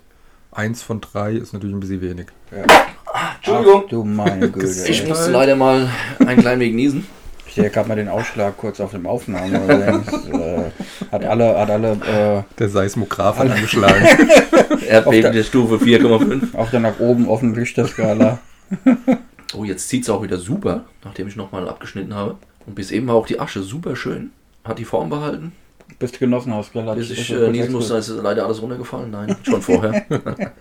eins 0.52 0.82
von 0.82 1.00
drei 1.00 1.34
ist 1.34 1.54
natürlich 1.54 1.76
ein 1.76 1.80
bisschen 1.80 2.02
wenig. 2.02 2.28
Entschuldigung. 2.52 3.84
Ach, 3.86 3.90
du 3.90 4.04
meine 4.04 4.50
Güte. 4.52 4.68
Ich 4.90 5.02
ey. 5.04 5.08
musste 5.08 5.32
leider 5.32 5.56
mal 5.56 5.90
ein 6.26 6.38
klein 6.38 6.60
wenig 6.60 6.74
niesen. 6.76 7.08
Ich 7.48 7.56
sehe 7.56 7.70
gerade 7.72 7.88
mal 7.90 7.96
den 7.96 8.10
Ausschlag 8.10 8.56
kurz 8.58 8.80
auf 8.80 8.92
dem 8.92 9.06
Aufnahme. 9.08 9.60
Das, 9.68 10.14
äh, 10.32 10.72
hat 11.12 11.26
alle, 11.26 11.58
hat 11.60 11.70
alle 11.72 11.92
äh, 11.94 12.44
Der 12.60 12.70
Seismograph 12.70 13.38
hat 13.40 13.50
angeschlagen. 13.50 14.06
Erdbeben 14.88 15.32
der 15.34 15.44
Stufe 15.44 15.76
4,5. 15.84 16.56
auf 16.56 16.70
der 16.70 16.80
nach 16.80 17.00
oben 17.00 17.28
offenen 17.28 17.56
Richterskala. 17.56 18.40
Oh, 19.56 19.64
jetzt 19.64 19.90
zieht 19.90 20.04
es 20.04 20.10
auch 20.12 20.22
wieder 20.22 20.38
super, 20.38 20.86
nachdem 21.04 21.28
ich 21.28 21.36
nochmal 21.36 21.68
abgeschnitten 21.68 22.14
habe. 22.14 22.36
Und 22.66 22.76
bis 22.76 22.92
eben 22.92 23.08
war 23.08 23.16
auch 23.16 23.28
die 23.28 23.40
Asche 23.40 23.64
super 23.64 23.96
schön. 23.96 24.32
Hat 24.64 24.80
die 24.80 24.86
Form 24.86 25.10
behalten. 25.10 25.54
Bis 25.98 26.12
du 26.12 26.20
genossen 26.20 26.54
hast, 26.54 26.74
gell? 26.74 26.94
Bis 26.96 27.10
ich 27.10 27.32
ist 27.32 27.32
äh, 27.32 27.50
niesen 27.50 27.72
musste, 27.72 27.96
ist 27.96 28.10
leider 28.10 28.46
alles 28.46 28.62
runtergefallen. 28.62 29.10
Nein, 29.10 29.36
schon 29.44 29.62
vorher. 29.62 30.06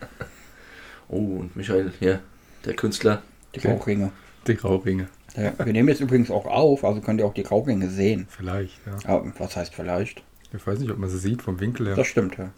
oh, 1.09 1.41
und 1.41 1.55
Michael, 1.55 1.93
hier, 1.99 2.21
der 2.65 2.75
Künstler. 2.75 3.23
Die 3.55 3.67
Rauchringe. 3.67 4.11
Die 4.47 4.53
Rauchringe. 4.53 5.09
Ja, 5.37 5.53
wir 5.59 5.73
nehmen 5.73 5.89
jetzt 5.89 6.01
übrigens 6.01 6.31
auch 6.31 6.47
auf, 6.47 6.85
also 6.85 7.01
könnt 7.01 7.21
ihr 7.21 7.27
auch 7.27 7.35
die 7.35 7.43
Rauchringe 7.43 7.91
sehen. 7.91 8.27
Vielleicht, 8.31 8.81
ja. 8.87 9.11
Aber 9.11 9.33
was 9.39 9.57
heißt 9.57 9.75
vielleicht? 9.75 10.23
Ich 10.53 10.67
weiß 10.67 10.79
nicht, 10.79 10.91
ob 10.91 10.99
man 10.99 11.11
sie 11.11 11.19
sieht 11.19 11.43
vom 11.43 11.61
Winkel 11.61 11.89
her. 11.89 11.97
Das 11.97 12.07
stimmt, 12.07 12.39
ja. 12.39 12.51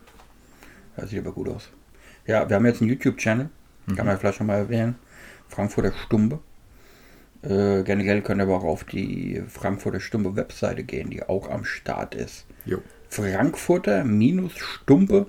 Das 0.96 1.11
sieht 1.11 1.18
aber 1.18 1.33
gut 1.33 1.48
aus. 1.48 1.68
Ja, 2.26 2.48
wir 2.48 2.57
haben 2.57 2.66
jetzt 2.66 2.81
einen 2.81 2.90
YouTube-Channel. 2.90 3.50
Kann 3.96 4.07
man 4.07 4.18
vielleicht 4.18 4.38
schon 4.38 4.46
mal 4.46 4.59
erwähnen. 4.59 4.96
Frankfurter 5.48 5.92
Stumbe. 6.07 6.38
Äh, 7.42 7.83
generell 7.85 8.20
könnt 8.22 8.40
ihr 8.40 8.44
aber 8.44 8.57
auch 8.59 8.64
auf 8.64 8.85
die 8.85 9.42
Frankfurter 9.48 10.00
Stumbe 10.00 10.37
Webseite 10.37 10.85
gehen, 10.85 11.09
die 11.11 11.22
auch 11.22 11.48
am 11.50 11.64
Start 11.64 12.14
ist. 12.14 12.44
Jo. 12.66 12.79
Frankfurter-Stumpe, 13.09 15.26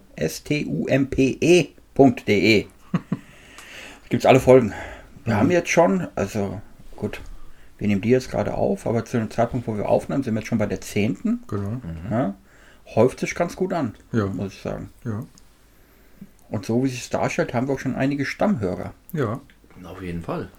S-T-U-M-P-E.de. 1.41 2.65
Gibt's 4.10 4.26
alle 4.26 4.39
Folgen. 4.39 4.74
Wir 5.26 5.38
haben 5.38 5.52
jetzt 5.52 5.69
schon, 5.69 6.08
also 6.15 6.62
gut, 6.95 7.21
wir 7.78 7.88
nehmen 7.88 8.02
die 8.02 8.10
jetzt 8.10 8.30
gerade 8.30 8.54
auf, 8.56 8.86
aber 8.88 9.06
zu 9.06 9.17
dem 9.17 9.30
Zeitpunkt, 9.32 9.67
wo 9.67 9.78
wir 9.78 9.88
aufnehmen, 9.88 10.24
sind 10.24 10.34
wir 10.34 10.41
jetzt 10.41 10.50
schon 10.50 10.58
bei 10.58 10.65
der 10.65 10.82
10. 10.82 11.43
Genau. 11.47 11.82
Ja, 12.10 12.36
häuft 12.95 13.19
sich 13.21 13.34
ganz 13.36 13.56
gut 13.56 13.71
an, 13.74 13.95
Ja. 14.12 14.26
muss 14.28 14.54
ich 14.54 14.62
sagen. 14.62 14.89
Ja. 15.06 15.24
Und 16.50 16.65
so 16.65 16.84
wie 16.84 16.89
sich 16.89 17.10
darstellt, 17.10 17.54
haben 17.54 17.67
wir 17.67 17.76
auch 17.76 17.80
schon 17.80 17.95
einige 17.95 18.26
Stammhörer. 18.26 18.93
Ja. 19.13 19.39
Auf 19.86 20.02
jeden 20.02 20.21
Fall. 20.21 20.50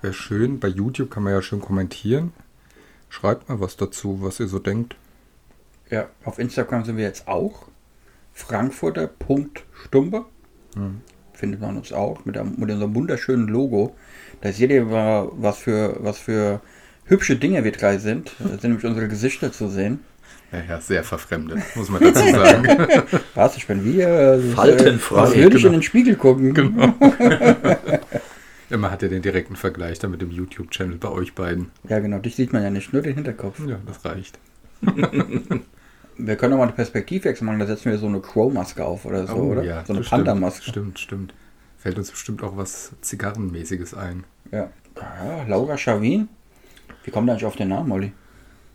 Wäre 0.00 0.14
schön. 0.14 0.60
Bei 0.60 0.68
YouTube 0.68 1.10
kann 1.10 1.22
man 1.22 1.32
ja 1.32 1.42
schön 1.42 1.60
kommentieren. 1.60 2.32
Schreibt 3.08 3.48
mal 3.48 3.60
was 3.60 3.76
dazu, 3.76 4.18
was 4.22 4.38
ihr 4.38 4.48
so 4.48 4.58
denkt. 4.58 4.96
Ja, 5.90 6.08
auf 6.24 6.38
Instagram 6.38 6.84
sind 6.84 6.96
wir 6.96 7.04
jetzt 7.04 7.26
auch. 7.26 7.68
Frankfurter.stumpe. 8.34 10.26
Findet 11.32 11.60
man 11.60 11.76
uns 11.76 11.92
auch 11.92 12.24
mit, 12.24 12.36
einem, 12.36 12.54
mit 12.58 12.70
unserem 12.70 12.94
wunderschönen 12.94 13.48
Logo. 13.48 13.96
Da 14.40 14.52
seht 14.52 14.70
ihr 14.70 14.84
mal, 14.84 15.28
was 15.32 15.58
für, 15.58 15.96
was 16.00 16.18
für 16.18 16.60
hübsche 17.06 17.36
Dinge 17.36 17.64
wir 17.64 17.72
drei 17.72 17.98
sind. 17.98 18.32
Da 18.38 18.48
sind 18.50 18.64
nämlich 18.64 18.84
unsere 18.84 19.08
Gesichter 19.08 19.52
zu 19.52 19.68
sehen. 19.68 20.00
Ja, 20.52 20.62
ja, 20.66 20.80
sehr 20.80 21.04
verfremdet, 21.04 21.58
muss 21.74 21.90
man 21.90 22.02
dazu 22.02 22.26
sagen. 22.26 22.66
Was, 23.34 23.58
ich 23.58 23.66
bin 23.66 23.84
wir? 23.84 24.08
Äh, 24.08 24.40
Faltenfrei, 24.54 25.20
Als 25.20 25.34
würde 25.34 25.56
ich 25.58 25.62
genau. 25.62 25.74
in 25.74 25.80
den 25.80 25.82
Spiegel 25.82 26.16
gucken. 26.16 26.54
ja, 28.70 28.76
man 28.76 28.90
hat 28.90 29.02
ja 29.02 29.08
den 29.08 29.22
direkten 29.22 29.56
Vergleich 29.56 29.98
da 29.98 30.08
mit 30.08 30.20
dem 30.22 30.30
YouTube-Channel 30.30 30.98
bei 30.98 31.08
euch 31.08 31.34
beiden. 31.34 31.70
Ja, 31.88 31.98
genau, 32.00 32.18
dich 32.18 32.36
sieht 32.36 32.52
man 32.52 32.62
ja 32.62 32.70
nicht, 32.70 32.92
nur 32.92 33.02
den 33.02 33.14
Hinterkopf. 33.14 33.60
Ja, 33.66 33.78
das 33.86 34.04
reicht. 34.04 34.38
Wir 36.20 36.34
können 36.36 36.54
auch 36.54 36.58
mal 36.58 36.64
eine 36.64 36.72
Perspektivwechsel 36.72 37.46
machen, 37.46 37.60
da 37.60 37.66
setzen 37.66 37.92
wir 37.92 37.98
so 37.98 38.06
eine 38.08 38.20
Crow-Maske 38.20 38.84
auf 38.84 39.04
oder 39.04 39.26
so, 39.28 39.34
Oh, 39.36 39.52
oder? 39.52 39.62
ja, 39.62 39.84
so 39.84 39.92
eine. 39.92 40.02
Panda-Maske. 40.02 40.64
Stimmt, 40.68 40.98
stimmt. 40.98 41.32
Fällt 41.78 41.96
uns 41.96 42.10
bestimmt 42.10 42.42
auch 42.42 42.56
was 42.56 42.92
Zigarrenmäßiges 43.02 43.94
ein. 43.94 44.24
Ja. 44.50 44.68
ja, 44.96 45.44
Laura 45.46 45.78
Schavin. 45.78 46.28
Wie 47.04 47.12
kommt 47.12 47.28
er 47.28 47.34
eigentlich 47.34 47.44
auf 47.46 47.54
den 47.54 47.68
Namen, 47.68 47.92
Olli? 47.92 48.12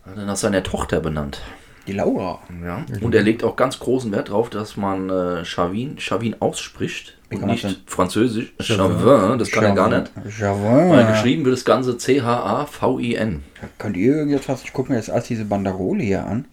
Hat 0.06 0.16
er 0.16 0.24
nach 0.24 0.36
seiner 0.36 0.62
Tochter 0.62 1.00
benannt. 1.00 1.42
Die 1.86 1.92
Laura. 1.92 2.40
Ja. 2.64 2.84
Und 3.02 3.14
er 3.14 3.22
legt 3.22 3.44
auch 3.44 3.56
ganz 3.56 3.78
großen 3.78 4.10
Wert 4.12 4.28
darauf, 4.28 4.48
dass 4.48 4.76
man 4.76 5.10
äh, 5.10 5.44
Chavin, 5.44 5.98
Chavin 5.98 6.36
ausspricht 6.40 7.18
Wie 7.28 7.36
und 7.36 7.46
nicht 7.46 7.64
das 7.64 7.76
französisch. 7.86 8.52
Chavin. 8.60 8.98
Chavin, 8.98 9.38
das 9.38 9.50
kann 9.50 9.64
er 9.64 9.74
gar 9.74 9.88
nicht. 9.90 10.10
Javin. 10.38 10.90
Weil 10.90 11.06
geschrieben 11.06 11.44
wird 11.44 11.54
das 11.54 11.64
Ganze 11.64 11.98
C-H-A-V-I-N. 11.98 13.42
Könnt 13.78 13.96
ihr 13.96 14.16
irgendwas 14.16 14.48
was? 14.48 14.64
Ich 14.64 14.72
gucke 14.72 14.92
mir 14.92 14.98
jetzt 14.98 15.08
erst 15.08 15.28
diese 15.28 15.44
Banderole 15.44 16.02
hier 16.02 16.26
an. 16.26 16.46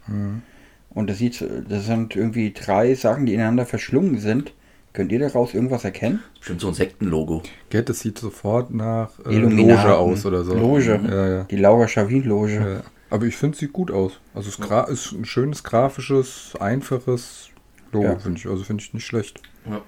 Und 0.89 1.09
das 1.09 1.19
sieht, 1.19 1.43
das 1.69 1.85
sind 1.85 2.15
irgendwie 2.15 2.51
drei 2.51 2.93
Sachen, 2.95 3.25
die 3.25 3.33
ineinander 3.33 3.65
verschlungen 3.65 4.19
sind. 4.19 4.53
Könnt 4.93 5.13
ihr 5.13 5.19
daraus 5.19 5.53
irgendwas 5.53 5.85
erkennen? 5.85 6.21
Bestimmt 6.37 6.59
so 6.59 6.67
ein 6.67 6.73
Sektenlogo. 6.73 7.43
Gerd, 7.69 7.87
das 7.87 8.01
sieht 8.01 8.17
sofort 8.17 8.73
nach 8.73 9.11
äh. 9.25 9.37
Loge 9.37 9.95
aus 9.95 10.25
oder 10.25 10.43
so. 10.43 10.53
Loge. 10.53 10.99
Ja, 11.09 11.27
ja. 11.27 11.43
Die 11.45 11.55
Laura 11.55 11.87
Schavin 11.87 12.25
Loge. 12.25 12.55
ja. 12.55 12.81
Aber 13.11 13.25
ich 13.25 13.35
finde, 13.37 13.53
es 13.53 13.59
sieht 13.59 13.73
gut 13.73 13.91
aus. 13.91 14.19
Also 14.33 14.49
es 14.49 14.59
gra- 14.59 14.89
ist 14.89 15.11
ein 15.11 15.25
schönes, 15.25 15.63
grafisches, 15.63 16.53
einfaches 16.59 17.49
Logo, 17.91 18.05
Ja. 18.05 18.17
finde 18.19 18.39
ich. 18.39 18.47
Also 18.47 18.63
finde 18.63 18.81
ich 18.83 18.93
nicht 18.93 19.05
schlecht. 19.05 19.41
Ja. 19.69 19.81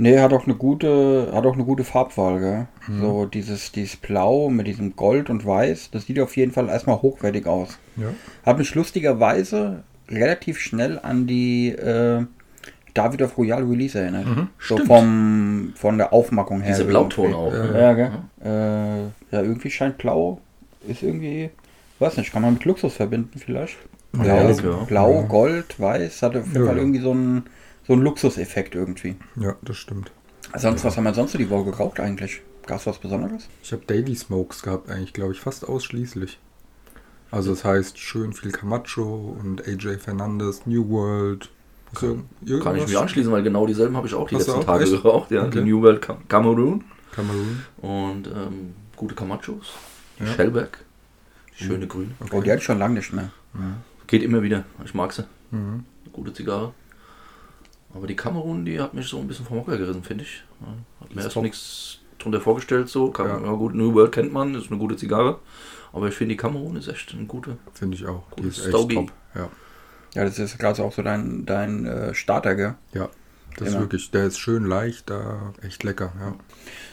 Nee, 0.00 0.18
hat 0.20 0.32
auch 0.32 0.44
eine 0.46 0.54
gute, 0.54 1.30
hat 1.34 1.44
auch 1.44 1.54
eine 1.54 1.64
gute 1.64 1.82
Farbwahl, 1.84 2.38
gell? 2.40 2.66
So 3.00 3.26
dieses, 3.26 3.72
dieses 3.72 3.96
Blau 3.96 4.48
mit 4.48 4.66
diesem 4.68 4.94
Gold 4.94 5.28
und 5.28 5.44
Weiß, 5.44 5.90
das 5.90 6.06
sieht 6.06 6.20
auf 6.20 6.36
jeden 6.36 6.52
Fall 6.52 6.68
erstmal 6.68 7.02
hochwertig 7.02 7.46
aus. 7.46 7.78
Ja. 7.96 8.06
Hat 8.46 8.58
mich 8.58 8.74
lustigerweise 8.76 9.82
relativ 10.08 10.60
schnell 10.60 11.00
an 11.02 11.26
die 11.26 11.70
äh, 11.70 12.24
David 12.94 13.22
of 13.22 13.36
Royal 13.36 13.64
Release 13.64 13.98
erinnert. 13.98 14.24
so 14.60 14.76
stimmt. 14.76 14.86
vom, 14.86 15.72
von 15.74 15.98
der 15.98 16.12
Aufmachung 16.12 16.60
her. 16.60 16.74
Dieser 16.76 16.84
Blauton 16.88 17.30
irgendwie. 17.32 17.36
auch. 17.36 17.52
Ja, 17.52 17.66
ne? 17.66 17.80
Ja, 17.80 17.92
gell? 17.92 18.10
Äh, 18.44 19.34
ja, 19.34 19.42
irgendwie 19.42 19.70
scheint 19.70 19.98
Blau, 19.98 20.40
ist 20.86 21.02
irgendwie, 21.02 21.50
weiß 22.00 22.16
nicht, 22.16 22.32
kann 22.32 22.42
man 22.42 22.54
mit 22.54 22.64
Luxus 22.64 22.94
verbinden 22.94 23.38
vielleicht? 23.38 23.76
Ja, 24.16 24.22
Blau, 24.22 24.50
ja. 24.50 24.84
Blau 24.84 25.22
Gold, 25.24 25.78
Weiß, 25.78 26.22
hat 26.22 26.36
auf 26.36 26.46
jeden 26.46 26.66
Fall 26.66 26.78
irgendwie 26.78 27.00
so 27.00 27.10
einen, 27.12 27.44
so 27.86 27.92
einen 27.92 28.02
Luxuseffekt 28.02 28.74
irgendwie. 28.74 29.16
Ja, 29.36 29.54
das 29.62 29.76
stimmt. 29.76 30.10
Sonst, 30.56 30.82
was 30.84 30.96
haben 30.96 31.04
wir 31.04 31.12
sonst 31.14 31.32
so 31.32 31.38
die 31.38 31.50
Woche 31.50 31.70
geraucht 31.70 32.00
eigentlich? 32.00 32.40
Gab 32.66 32.78
es 32.80 32.86
was 32.86 32.98
Besonderes? 32.98 33.48
Ich 33.62 33.72
habe 33.72 33.82
Daily 33.86 34.14
Smokes 34.14 34.62
gehabt 34.62 34.90
eigentlich, 34.90 35.12
glaube 35.12 35.32
ich, 35.32 35.40
fast 35.40 35.68
ausschließlich. 35.68 36.38
Also 37.30 37.50
das 37.50 37.64
heißt 37.64 37.98
schön 37.98 38.32
viel 38.32 38.50
Camacho 38.52 39.36
und 39.38 39.66
AJ 39.68 39.98
Fernandez, 39.98 40.62
New 40.64 40.88
World. 40.88 41.50
Irgend- 42.00 42.62
Kann 42.62 42.76
ich 42.76 42.86
mich 42.86 42.98
anschließen, 42.98 43.30
weil 43.32 43.42
genau 43.42 43.66
dieselben 43.66 43.96
habe 43.96 44.06
ich 44.06 44.14
auch 44.14 44.28
die 44.28 44.36
Hast 44.36 44.46
letzten 44.46 44.60
auch? 44.60 44.64
Tage 44.64 44.84
Echt? 44.84 44.92
geraucht. 44.92 45.30
Ja, 45.30 45.44
Okay. 45.44 45.62
New 45.62 45.82
World 45.82 46.00
Cam 46.02 46.16
Cameroon 46.28 46.84
Cameroon. 47.12 47.62
und 47.82 48.26
ähm, 48.28 48.74
gute 48.96 49.14
Camachos. 49.14 49.72
Ja. 50.20 50.26
Shellback. 50.26 50.78
Schöne 51.66 51.86
grüne. 51.86 52.10
Oh, 52.30 52.40
die 52.40 52.50
hatte 52.50 52.58
ich 52.58 52.64
schon 52.64 52.78
lange 52.78 52.94
nicht 52.94 53.12
mehr. 53.12 53.30
Geht 54.06 54.22
immer 54.22 54.42
wieder. 54.42 54.64
Ich 54.84 54.94
mag 54.94 55.12
sie. 55.12 55.24
Mhm. 55.50 55.84
Gute 56.12 56.32
Zigarre. 56.32 56.72
Aber 57.94 58.06
die 58.06 58.16
Kamerun, 58.16 58.64
die 58.64 58.80
hat 58.80 58.94
mich 58.94 59.06
so 59.08 59.18
ein 59.18 59.26
bisschen 59.26 59.46
vom 59.46 59.58
Hocker 59.58 59.76
gerissen, 59.78 60.02
finde 60.02 60.24
ich. 60.24 60.44
Hat 61.00 61.14
mir 61.14 61.20
ist 61.20 61.24
erst 61.26 61.36
nichts 61.38 61.98
drunter 62.18 62.40
vorgestellt, 62.40 62.88
so. 62.88 63.10
Kam, 63.10 63.26
Ja. 63.28 63.40
ja. 63.40 63.52
gut, 63.52 63.74
New 63.74 63.94
World 63.94 64.12
kennt 64.12 64.32
man, 64.32 64.54
ist 64.54 64.70
eine 64.70 64.78
gute 64.78 64.96
Zigarre. 64.96 65.38
Aber 65.92 66.08
ich 66.08 66.14
finde, 66.14 66.34
die 66.34 66.36
Kamerun 66.36 66.76
ist 66.76 66.88
echt 66.88 67.12
eine 67.14 67.24
gute. 67.26 67.56
Finde 67.72 67.96
ich 67.96 68.06
auch. 68.06 68.24
Die 68.38 68.42
ist 68.48 68.58
echt 68.58 68.68
Stogie. 68.68 68.94
top. 68.96 69.12
Ja, 69.34 69.48
Ja, 70.14 70.24
das 70.24 70.38
ist 70.38 70.58
gerade 70.58 70.82
auch 70.82 70.92
so 70.92 71.02
dein, 71.02 71.46
dein 71.46 71.86
äh, 71.86 72.14
Starter, 72.14 72.54
gell? 72.54 72.74
ja. 72.92 73.08
Das 73.56 73.70
ist 73.70 73.78
wirklich, 73.80 74.12
der 74.12 74.26
ist 74.26 74.38
schön 74.38 74.66
leicht, 74.66 75.10
da 75.10 75.52
echt 75.62 75.82
lecker. 75.82 76.12
Ja. 76.20 76.34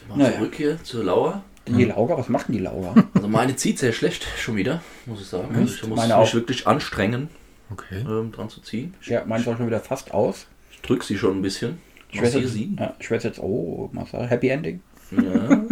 Mal 0.08 0.18
Naja. 0.18 0.36
zurück 0.38 0.54
hier 0.56 0.82
zur 0.82 1.04
Lauer. 1.04 1.44
Die 1.68 1.84
Laura, 1.84 2.16
was 2.18 2.28
macht 2.28 2.48
denn 2.48 2.54
die 2.56 2.62
Laura? 2.62 2.94
Also 3.14 3.28
meine 3.28 3.56
zieht 3.56 3.78
sehr 3.78 3.92
schlecht, 3.92 4.26
schon 4.38 4.56
wieder, 4.56 4.82
muss 5.06 5.20
ich 5.20 5.26
sagen. 5.26 5.48
Also 5.54 5.74
ich 5.74 5.86
muss 5.86 5.96
Meine 5.98 6.14
mich 6.18 6.28
auch. 6.28 6.34
wirklich 6.34 6.66
anstrengen, 6.66 7.28
Okay. 7.72 8.04
ähm, 8.08 8.30
dran 8.32 8.48
zu 8.48 8.60
ziehen. 8.60 8.94
Ich, 9.00 9.08
ja, 9.08 9.24
meins 9.24 9.46
auch 9.48 9.56
schon 9.56 9.66
wieder 9.66 9.80
fast 9.80 10.12
aus. 10.14 10.46
ich 10.70 10.80
drücke 10.82 11.04
sie 11.04 11.18
schon 11.18 11.38
ein 11.38 11.42
bisschen. 11.42 11.78
Ich 12.12 12.20
jetzt, 12.20 12.52
sie. 12.52 12.76
ja, 12.78 12.94
ich 13.00 13.10
weiß 13.10 13.24
jetzt, 13.24 13.40
oh, 13.40 13.90
Massage, 13.92 14.28
Happy 14.30 14.48
Ending. 14.48 14.80
Ja. 15.10 15.64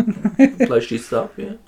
Gleich 0.59 0.87
schießt 0.89 1.13
du 1.13 1.17
ab 1.17 1.33
hier. 1.37 1.59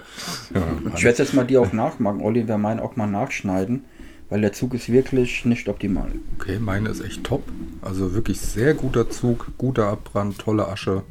Ja, 0.54 0.62
Ich 0.96 1.02
werde 1.04 1.18
jetzt 1.22 1.34
mal 1.34 1.44
die 1.44 1.56
auch 1.58 1.72
nachmachen, 1.72 2.20
Olli, 2.20 2.46
wir 2.46 2.58
meinen 2.58 2.80
auch 2.80 2.96
mal 2.96 3.06
nachschneiden, 3.06 3.84
weil 4.28 4.40
der 4.40 4.52
Zug 4.52 4.74
ist 4.74 4.90
wirklich 4.90 5.44
nicht 5.44 5.68
optimal. 5.68 6.10
okay, 6.38 6.58
meine 6.60 6.88
ist 6.90 7.00
echt 7.00 7.24
top. 7.24 7.42
Also 7.82 8.14
wirklich 8.14 8.40
sehr 8.40 8.74
guter 8.74 9.08
Zug, 9.10 9.48
guter 9.58 9.86
Abbrand, 9.88 10.38
tolle 10.38 10.68
Asche. 10.68 11.02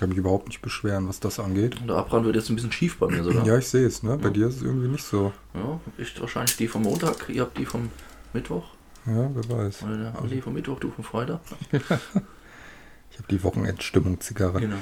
Kann 0.00 0.08
mich 0.08 0.16
überhaupt 0.16 0.48
nicht 0.48 0.62
beschweren, 0.62 1.06
was 1.08 1.20
das 1.20 1.38
angeht. 1.38 1.78
Und 1.78 1.88
der 1.88 1.96
Abbrand 1.96 2.24
wird 2.24 2.34
jetzt 2.34 2.48
ein 2.48 2.54
bisschen 2.54 2.72
schief 2.72 2.98
bei 2.98 3.08
mir 3.08 3.22
sogar. 3.22 3.46
Ja, 3.46 3.58
ich 3.58 3.68
sehe 3.68 3.86
es, 3.86 4.02
ne? 4.02 4.16
Bei 4.16 4.30
dir 4.30 4.46
ist 4.46 4.56
es 4.56 4.62
irgendwie 4.62 4.88
nicht 4.88 5.04
so. 5.04 5.30
Ja, 5.52 5.78
ich 5.98 6.18
wahrscheinlich 6.18 6.56
die 6.56 6.68
vom 6.68 6.84
Montag, 6.84 7.28
ihr 7.28 7.42
habt 7.42 7.58
die 7.58 7.66
vom 7.66 7.90
Mittwoch. 8.32 8.64
Ja, 9.04 9.28
wer 9.34 9.58
weiß. 9.58 9.82
Oder 9.82 9.98
der 9.98 10.18
Andi 10.18 10.40
vom 10.40 10.54
Mittwoch, 10.54 10.80
du 10.80 10.90
vom 10.90 11.04
Freitag. 11.04 11.40
Ich 13.12 13.18
habe 13.18 13.28
die 13.28 13.42
Wochenendstimmung 13.42 14.20
Zigarre. 14.20 14.60
Genau. 14.60 14.76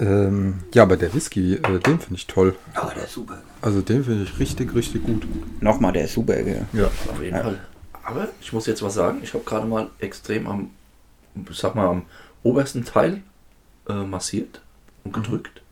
Ähm, 0.00 0.64
ja, 0.74 0.82
aber 0.82 0.96
der 0.96 1.14
Whisky, 1.14 1.54
äh, 1.54 1.78
den 1.78 2.00
finde 2.00 2.14
ich 2.14 2.26
toll. 2.26 2.56
Aber 2.72 2.92
der 2.94 3.04
ist 3.04 3.12
super. 3.12 3.40
Also 3.60 3.82
den 3.82 4.02
finde 4.02 4.24
ich 4.24 4.38
richtig, 4.40 4.74
richtig 4.74 5.04
gut. 5.04 5.24
Nochmal, 5.60 5.92
der 5.92 6.06
ist 6.06 6.14
super, 6.14 6.42
gell? 6.42 6.66
Ja. 6.72 6.86
Auf 6.86 7.22
jeden 7.22 7.36
Fall. 7.36 7.60
Aber 8.02 8.28
ich 8.40 8.52
muss 8.52 8.66
jetzt 8.66 8.82
was 8.82 8.94
sagen. 8.94 9.20
Ich 9.22 9.34
habe 9.34 9.44
gerade 9.44 9.66
mal 9.66 9.90
extrem 10.00 10.48
am, 10.48 10.70
ich 11.48 11.56
sag 11.56 11.76
mal, 11.76 11.86
am 11.86 12.02
obersten 12.42 12.84
Teil 12.84 13.22
äh, 13.88 13.92
massiert 14.04 14.60
und 15.04 15.12
gedrückt. 15.12 15.62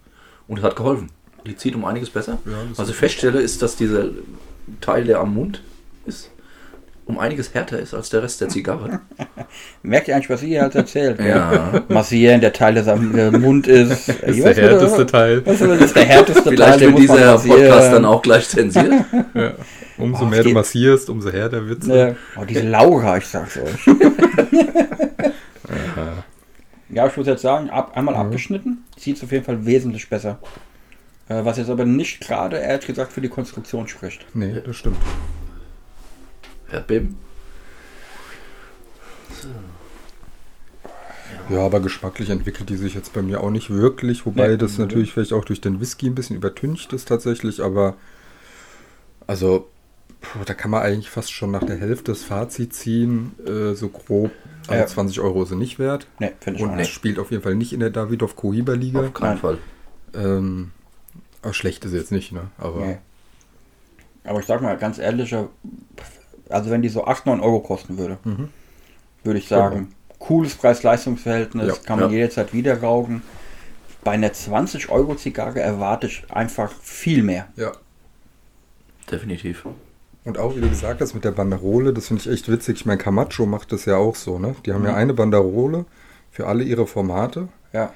Und 0.49 0.59
es 0.59 0.65
hat 0.65 0.77
geholfen. 0.77 1.11
Die 1.47 1.57
zieht 1.57 1.75
um 1.75 1.85
einiges 1.85 2.11
besser. 2.11 2.39
Ja, 2.45 2.53
Was 2.77 2.89
ich 2.89 2.95
feststelle, 2.97 3.41
ist, 3.41 3.63
dass 3.63 3.77
dieser 3.77 4.05
Teil, 4.81 5.05
der 5.05 5.19
am 5.21 5.35
Mund 5.35 5.63
ist, 6.07 6.31
um 7.05 7.19
einiges 7.19 7.53
härter 7.53 7.81
ist 7.81 7.95
als 7.95 8.11
der 8.11 8.23
Rest 8.23 8.41
der 8.41 8.49
Zigarre. 8.49 9.01
Merkt 9.83 10.07
ihr 10.07 10.15
eigentlich, 10.15 10.31
was 10.31 10.43
ihr 10.43 10.49
hier 10.49 10.63
halt 10.63 10.75
erzählt? 10.77 11.19
Ja. 11.19 11.83
Massieren, 11.89 12.41
der 12.41 12.53
Teil, 12.53 12.75
der 12.75 12.87
am 12.87 13.41
Mund 13.41 13.67
ist. 13.67 14.07
Das 14.21 14.37
ist 14.37 14.45
der 14.45 14.55
härteste 14.55 15.07
Teil. 15.07 15.41
Das 15.43 15.61
ist 15.61 15.97
der 15.97 16.05
härteste 16.05 16.43
Teil, 16.45 16.53
Vielleicht 16.55 16.81
wird 16.81 16.99
dieser. 16.99 17.39
Podcast 17.39 17.93
dann 17.93 18.05
auch 18.05 18.23
gleich 18.23 18.49
zensiert. 18.49 18.93
Ja. 19.35 19.55
Umso 19.99 20.25
Oh, 20.25 20.29
mehr 20.29 20.39
es 20.39 20.45
du 20.45 20.49
geht- 20.51 20.55
massierst, 20.55 21.11
umso 21.11 21.31
härter 21.31 21.67
wird's. 21.69 21.87
Ja. 21.87 22.15
Oh, 22.41 22.45
diese 22.45 22.63
Laura, 22.69 23.19
ich 23.19 23.27
sag's 23.27 23.59
euch. 23.59 23.87
Ja, 26.93 27.07
ich 27.07 27.17
muss 27.17 27.27
jetzt 27.27 27.43
sagen, 27.43 27.71
ab, 27.71 27.97
einmal 27.97 28.15
abgeschnitten, 28.15 28.85
sieht 28.97 29.23
auf 29.23 29.33
jeden 29.33 29.45
Fall 29.45 29.65
wesentlich 29.67 30.09
besser. 30.09 30.39
Äh, 31.29 31.45
was 31.45 31.57
jetzt 31.57 31.71
aber 31.71 31.85
nicht 31.85 32.21
gerade, 32.21 32.59
ehrlich 32.59 32.87
gesagt, 32.87 33.13
für 33.13 33.21
die 33.21 33.29
Konstruktion 33.29 33.89
spricht. 33.89 34.25
Nee, 34.35 34.61
das 34.65 34.77
stimmt. 34.77 34.99
Erdbeben. 36.71 37.17
Ja, 41.49 41.61
aber 41.67 41.81
geschmacklich 41.81 42.31
entwickelt 42.31 42.69
die 42.71 42.77
sich 42.77 42.95
jetzt 42.95 43.13
bei 43.13 43.23
mir 43.23 43.41
auch 43.41 43.51
nicht 43.51 43.71
wirklich, 43.71 44.27
wobei 44.27 44.49
Nee. 44.49 44.57
das 44.57 44.79
natürlich 44.79 45.13
vielleicht 45.13 45.33
auch 45.33 45.45
durch 45.45 45.61
den 45.61 45.81
Whisky 45.81 46.07
ein 46.07 46.15
bisschen 46.15 46.37
übertüncht 46.37 46.93
ist 46.93 47.09
tatsächlich, 47.09 47.63
aber 47.63 47.97
also 49.27 49.69
puh, 50.21 50.41
da 50.45 50.55
kann 50.55 50.71
man 50.71 50.83
eigentlich 50.83 51.11
fast 51.11 51.33
schon 51.33 51.51
nach 51.51 51.65
der 51.65 51.77
Hälfte 51.77 52.13
das 52.13 52.23
Fazit 52.23 52.75
ziehen, 52.75 53.33
äh, 53.47 53.75
so 53.75 53.89
grob. 53.89 54.31
Also 54.69 54.75
Ja. 54.81 54.87
20 54.87 55.21
Euro 55.21 55.45
sind 55.45 55.59
nicht 55.59 55.79
wert 55.79 56.07
Ne, 56.19 56.33
finde 56.41 56.59
ich 56.61 56.65
auch 56.65 56.71
und 56.71 56.77
nicht. 56.77 56.93
spielt 56.93 57.19
auf 57.19 57.31
jeden 57.31 57.43
Fall 57.43 57.55
nicht 57.55 57.73
in 57.73 57.81
der 57.81 57.91
Davidoff 57.91 58.37
Cohiba 58.37 58.73
Liga. 58.75 59.01
Auf 59.01 59.15
keinen. 59.15 59.39
Fall. 59.39 59.59
Ähm, 60.15 60.71
aber 61.43 61.53
schlecht 61.55 61.85
ist 61.85 61.93
jetzt 61.93 62.13
nicht, 62.13 62.33
ne? 62.33 62.43
Aber 62.59 62.81
Nee. 62.87 62.99
Aber 64.25 64.39
ich 64.41 64.47
sag 64.47 64.63
mal 64.63 64.77
ganz 64.79 64.99
ehrlich, 64.99 65.35
also 66.49 66.71
wenn 66.71 66.83
die 66.83 66.89
so 66.89 67.05
8, 67.07 67.27
9 67.27 67.41
Euro 67.41 67.59
kosten 67.61 67.99
würde, 67.99 68.19
Mhm. 68.25 68.51
würde 69.25 69.39
ich 69.41 69.49
sagen, 69.49 69.93
cooles 70.21 70.55
Preis-Leistungs-Verhältnis, 70.55 71.67
Ja, 71.67 71.75
kann 71.85 71.99
man 71.99 72.11
ja. 72.11 72.17
jederzeit 72.19 72.53
wieder 72.53 72.81
rauchen. 72.81 73.23
Bei 74.05 74.13
einer 74.13 74.33
20 74.33 74.89
Euro 74.91 75.17
Zigarre 75.17 75.59
erwarte 75.61 76.07
ich 76.07 76.25
einfach 76.31 76.71
viel 76.81 77.23
mehr. 77.25 77.49
ja. 77.57 77.73
Definitiv. 79.11 79.67
Und 80.25 80.39
auch, 80.39 80.55
wie 80.57 80.61
du 80.61 80.69
gesagt 80.69 81.01
hast, 81.01 81.15
mit 81.15 81.25
der 81.25 81.33
Banderole, 81.33 81.93
das 81.93 82.09
finde 82.09 82.23
ich 82.23 82.31
echt 82.31 82.49
witzig. 82.51 82.77
Ich 82.77 82.87
meine, 82.87 82.99
Camacho 82.99 83.45
macht 83.47 83.73
das 83.73 83.85
ja 83.87 83.97
auch 83.97 84.15
so, 84.17 84.39
ne? 84.39 84.55
Die 84.67 84.73
haben 84.73 84.85
ja 84.85 84.93
Mhm. 84.93 84.97
eine 84.99 85.15
Banderole 85.15 85.85
für 86.31 86.47
alle 86.47 86.63
ihre 86.65 86.87
Formate. 86.87 87.49
Ja, 87.73 87.93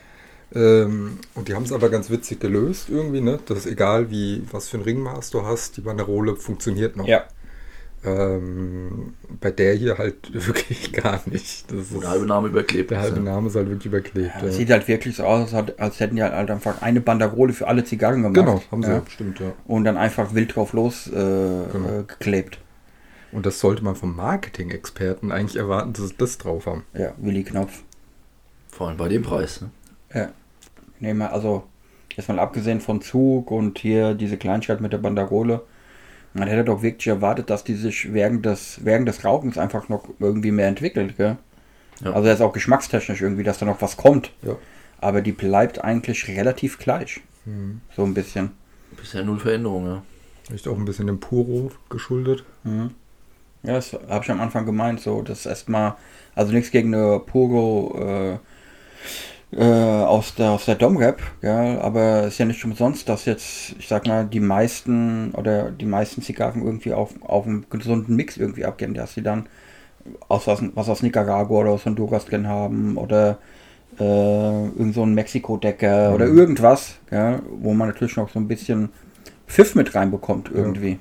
Ähm, 0.55 1.19
und 1.35 1.49
die 1.49 1.55
haben 1.55 1.65
es 1.65 1.73
aber 1.73 1.89
ganz 1.91 2.09
witzig 2.09 2.39
gelöst 2.41 2.89
irgendwie, 2.89 3.21
ne? 3.21 3.41
Das 3.47 3.59
ist 3.59 3.67
egal, 3.67 4.11
wie, 4.11 4.45
was 4.53 4.69
für 4.69 4.79
ein 4.79 4.83
Ringmaß 4.85 5.31
du 5.31 5.45
hast, 5.45 5.77
die 5.77 5.81
Banderole 5.81 6.37
funktioniert 6.37 6.97
noch. 6.97 7.07
ja. 7.07 7.25
Ähm, 8.07 9.15
bei 9.41 9.51
der 9.51 9.75
hier 9.75 9.99
halt 9.99 10.33
wirklich 10.47 10.93
gar 10.93 11.21
nicht. 11.27 11.71
Das 11.73 11.89
der 11.91 12.09
halbe 12.09 12.27
Name 12.27 12.49
überklebt 12.49 12.91
der 12.91 12.99
ist. 12.99 13.05
halbe 13.05 13.17
ja. 13.19 13.23
Name 13.25 13.49
ist 13.49 13.57
halt 13.57 13.69
wirklich 13.69 13.87
überklebt. 13.87 14.29
Ja, 14.35 14.41
Ja. 14.41 14.47
das 14.47 14.57
sieht 14.57 14.71
halt 14.71 14.87
wirklich 14.89 15.17
so 15.17 15.25
aus, 15.25 15.53
als, 15.55 16.01
hätten 16.01 16.17
die 16.17 16.23
halt 16.23 16.51
einfach 16.51 16.83
eine 16.83 17.01
Banderole 17.01 17.53
für 17.53 17.67
alle 17.67 17.85
Zigarren 17.85 18.23
gemacht. 18.23 18.35
Genau, 18.35 18.63
haben 18.71 18.83
sie, 18.83 18.91
ja. 18.91 19.03
stimmt, 19.09 19.41
ja. 19.41 19.53
Und 19.67 19.85
dann 19.85 19.97
einfach 19.97 20.35
wild 20.35 20.55
drauf 20.57 20.73
los 20.73 21.09
äh, 21.09 21.13
Genau. 21.13 22.01
äh, 22.01 22.03
geklebt. 22.07 22.59
Und 23.33 23.45
das 23.45 23.61
sollte 23.61 23.83
man 23.85 23.97
vom 23.97 24.15
Marketing-Experten 24.17 25.33
eigentlich 25.33 25.57
erwarten, 25.57 25.93
dass 25.93 26.09
sie 26.09 26.15
das 26.17 26.39
drauf 26.39 26.67
haben. 26.67 26.85
Ja, 26.95 27.13
Willi 27.19 27.43
Knopf. 27.45 27.83
Vor 28.69 28.89
allem 28.89 28.97
bei 28.97 29.09
dem 29.09 29.23
Preis. 29.23 29.61
Ne? 29.63 29.71
Ja. 30.15 30.29
Nee, 31.01 31.13
mal, 31.13 31.29
also, 31.29 31.65
jetzt 32.15 32.29
mal 32.29 32.39
abgesehen 32.39 32.81
von 32.81 33.03
Zug 33.03 33.51
und 33.51 33.79
hier 33.79 34.15
diese 34.15 34.37
Kleinstadt 34.39 34.81
mit 34.81 34.93
der 34.93 34.99
Banderole, 34.99 35.63
man 36.39 36.49
hätte 36.49 36.65
doch 36.65 36.83
wirklich 36.83 37.07
erwartet, 37.07 37.51
dass 37.51 37.65
die 37.65 37.75
sich 37.75 38.13
während 38.13 38.45
des, 38.45 38.85
während 38.85 39.09
des 39.09 39.25
Rauchens 39.25 39.59
einfach 39.59 39.89
noch 39.89 40.09
irgendwie 40.19 40.51
mehr 40.51 40.69
entwickelt, 40.69 41.17
gell? 41.17 41.37
Ja. 42.05 42.13
Also 42.13 42.29
jetzt 42.29 42.43
auch 42.43 42.53
geschmackstechnisch 42.53 43.23
irgendwie, 43.23 43.43
dass 43.43 43.59
da 43.59 43.67
noch 43.67 43.81
was 43.81 43.97
kommt. 43.97 44.31
Ja. 44.43 44.57
Aber 45.01 45.23
die 45.23 45.33
bleibt 45.33 45.83
eigentlich 45.83 46.29
relativ 46.29 46.79
gleich. 46.79 47.21
Mhm. 47.45 47.81
So 47.95 48.05
ein 48.05 48.15
bisschen. 48.15 48.53
Bisher 48.97 49.25
null 49.25 49.39
Veränderung, 49.39 49.87
ja. 49.87 50.03
Vielleicht 50.45 50.69
auch 50.69 50.77
ein 50.77 50.85
bisschen 50.85 51.07
dem 51.07 51.21
Puro 51.21 51.71
geschuldet. 51.89 52.45
Mhm. 52.65 52.91
Ja, 53.63 53.73
das 53.75 53.95
habe 54.09 54.25
ich 54.25 54.31
am 54.31 54.41
Anfang 54.41 54.65
gemeint, 54.65 55.01
so, 55.01 55.23
das 55.23 55.45
erstmal, 55.45 55.97
also 56.35 56.53
nichts 56.53 56.71
gegen 56.71 56.95
eine 56.95 57.19
Puro 57.19 57.99
äh, 57.99 58.39
äh, 59.53 59.63
aus 59.65 60.35
der, 60.35 60.51
aus 60.51 60.65
der 60.67 60.75
Domrap, 60.75 61.21
ja, 61.43 61.81
aber 61.81 62.23
es 62.25 62.35
ist 62.35 62.39
ja 62.39 62.47
nicht 62.47 62.65
umsonst, 62.65 63.09
dass 63.09 63.25
jetzt, 63.27 63.75
ich 63.79 63.89
sag 63.89 64.07
mal, 64.07 64.27
die 64.27 64.41
meisten 64.41 65.31
oder 65.33 65.71
die 65.71 65.87
meisten 65.87 66.23
Zigarren 66.23 66.65
irgendwie 66.65 66.93
auf, 66.93 67.11
auf 67.23 67.47
einen 67.47 67.67
gesunden 67.71 68.17
Mix 68.17 68.37
irgendwie 68.37 68.65
abgehen, 68.65 68.95
dass 68.95 69.15
sie 69.15 69.23
dann 69.23 69.47
aus 70.29 70.47
was, 70.47 70.63
was 70.75 70.89
aus 70.89 71.03
Nicaragua 71.03 71.61
oder 71.61 71.71
aus 71.71 71.85
Honduras 71.85 72.25
drin 72.27 72.47
haben 72.49 72.97
oder 72.97 73.39
äh, 73.99 74.65
irgend 74.67 74.95
so 74.95 75.03
ein 75.05 75.15
Mexiko-Decker 75.15 76.15
oder 76.15 76.27
irgendwas, 76.27 76.97
ja, 77.11 77.41
wo 77.61 77.73
man 77.73 77.89
natürlich 77.89 78.17
noch 78.17 78.29
so 78.29 78.39
ein 78.39 78.49
bisschen 78.49 78.91
Pfiff 79.47 79.75
mit 79.75 79.95
reinbekommt 79.95 80.51
irgendwie. 80.53 80.99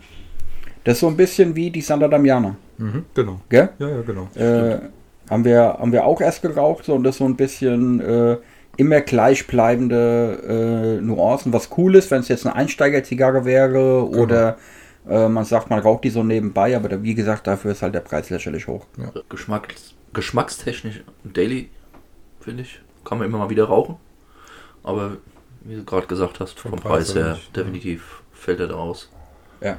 Das 0.84 0.94
ist 0.96 1.00
so 1.02 1.08
ein 1.08 1.18
bisschen 1.18 1.56
wie 1.56 1.72
die 1.72 1.82
Santa 1.82 2.08
Damiana, 2.08 2.56
Mhm, 2.78 3.06
genau. 3.14 3.40
gell? 3.50 3.70
Ja, 3.80 3.90
ja, 3.90 4.02
genau. 4.02 4.28
Äh, 4.36 4.80
haben, 5.30 5.46
wir, 5.46 5.78
haben 5.80 5.92
wir 5.92 6.06
auch 6.06 6.22
erst 6.22 6.42
geraucht, 6.42 6.86
so 6.86 6.96
und 6.96 7.04
das 7.04 7.18
so 7.18 7.26
ein 7.26 7.36
bisschen 7.36 8.00
äh, 8.00 8.38
immer 8.78 9.02
gleichbleibende 9.02 10.98
äh, 11.00 11.02
Nuancen, 11.02 11.54
was 11.54 11.70
cool 11.78 11.96
ist, 11.96 12.12
wenn 12.12 12.20
es 12.20 12.28
jetzt 12.28 12.46
eine 12.46 12.56
Einsteigerzigarre 12.56 13.46
wäre 13.46 14.08
oder 14.08 14.58
äh, 15.08 15.28
man 15.28 15.46
sagt, 15.46 15.70
man 15.70 15.80
raucht 15.80 16.04
die 16.04 16.10
so 16.10 16.24
nebenbei, 16.24 16.76
aber 16.76 16.90
da, 16.90 17.04
wie 17.04 17.16
gesagt, 17.16 17.48
dafür 17.48 17.72
ist 17.72 17.82
halt 17.82 17.96
der 17.96 18.02
Preis 18.02 18.30
lächerlich 18.30 18.68
hoch. 18.68 18.86
Geschmacks, 19.30 19.94
geschmackstechnisch 20.14 21.04
Daily, 21.24 21.70
finde 22.40 22.64
ich, 22.64 22.82
kann 23.04 23.18
man 23.18 23.28
immer 23.28 23.38
mal 23.38 23.50
wieder 23.50 23.66
rauchen. 23.66 23.98
Aber 24.84 25.18
wie 25.62 25.76
du 25.76 25.84
gerade 25.84 26.08
gesagt 26.08 26.40
hast, 26.40 26.60
vom, 26.60 26.72
Vom 26.72 26.80
Preis, 26.80 27.14
Preis 27.14 27.16
her 27.16 27.34
nicht, 27.34 27.56
definitiv 27.56 28.22
fällt 28.34 28.60
er 28.60 28.68
da 28.68 28.76
aus. 28.76 29.10
Ja. 29.62 29.78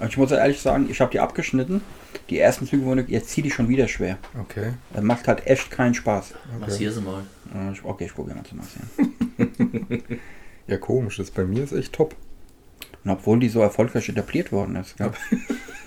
Und 0.00 0.08
ich 0.08 0.16
muss 0.16 0.30
ja 0.30 0.38
ehrlich 0.38 0.60
sagen, 0.60 0.88
ich 0.90 1.00
habe 1.00 1.10
die 1.10 1.20
abgeschnitten. 1.20 1.82
Die 2.30 2.38
ersten 2.38 2.66
Züge 2.66 2.84
wurden, 2.84 3.04
jetzt 3.08 3.28
zieht 3.30 3.44
die 3.44 3.50
schon 3.50 3.68
wieder 3.68 3.86
schwer. 3.88 4.18
Okay. 4.40 4.72
Das 4.94 5.02
macht 5.02 5.28
halt 5.28 5.46
echt 5.46 5.70
keinen 5.70 5.94
Spaß. 5.94 6.34
Massier 6.58 6.90
sie 6.92 7.00
mal. 7.00 7.22
Äh, 7.54 7.72
ich- 7.72 7.84
Okay, 7.84 8.04
ich 8.06 8.14
probiere 8.14 8.36
mal 8.36 8.44
zu 8.44 8.56
massieren. 8.56 8.90
Ja, 10.66 10.76
komisch. 10.76 11.16
Das 11.16 11.30
bei 11.32 11.42
mir 11.44 11.64
ist 11.64 11.72
echt 11.72 11.92
top. 11.92 12.14
Und 13.04 13.10
obwohl 13.10 13.40
die 13.40 13.48
so 13.48 13.60
erfolgreich 13.60 14.08
etabliert 14.08 14.52
worden 14.52 14.76
ist. 14.76 14.96
Gell? 14.96 15.10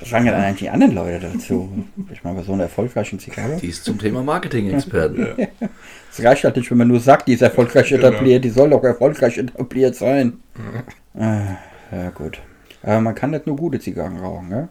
Was 0.00 0.10
sagen 0.10 0.24
denn 0.26 0.34
eigentlich 0.34 0.58
die 0.58 0.68
anderen 0.70 0.94
Leute 0.94 1.30
dazu? 1.32 1.84
Ich 2.12 2.22
meine, 2.24 2.36
bei 2.38 2.42
so 2.42 2.52
einer 2.52 2.64
erfolgreichen 2.64 3.18
Zigarre. 3.18 3.56
Die 3.56 3.68
ist 3.68 3.84
zum 3.84 3.98
Thema 3.98 4.22
Marketing-Experten. 4.22 5.26
Es 6.14 6.22
reicht 6.22 6.44
halt 6.44 6.56
nicht, 6.56 6.70
wenn 6.70 6.76
man 6.76 6.88
nur 6.88 7.00
sagt, 7.00 7.26
die 7.28 7.32
ist 7.32 7.40
erfolgreich 7.40 7.88
Genau. 7.88 8.08
etabliert, 8.08 8.44
die 8.44 8.50
soll 8.50 8.70
auch 8.74 8.84
erfolgreich 8.84 9.38
etabliert 9.38 9.94
sein. 9.96 10.34
Ah, 11.18 11.56
ja, 11.92 12.10
gut. 12.10 12.40
Aber 12.82 13.00
man 13.00 13.14
kann 13.14 13.30
nicht 13.30 13.46
nur 13.46 13.56
gute 13.56 13.78
Zigarren 13.78 14.18
rauchen, 14.18 14.48
ne? 14.48 14.68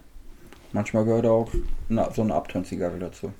Manchmal 0.72 1.04
gehört 1.04 1.26
auch 1.26 1.50
na, 1.88 2.10
so 2.12 2.22
eine 2.22 2.34
Abturn-Zigarre 2.34 2.98
dazu. 2.98 3.32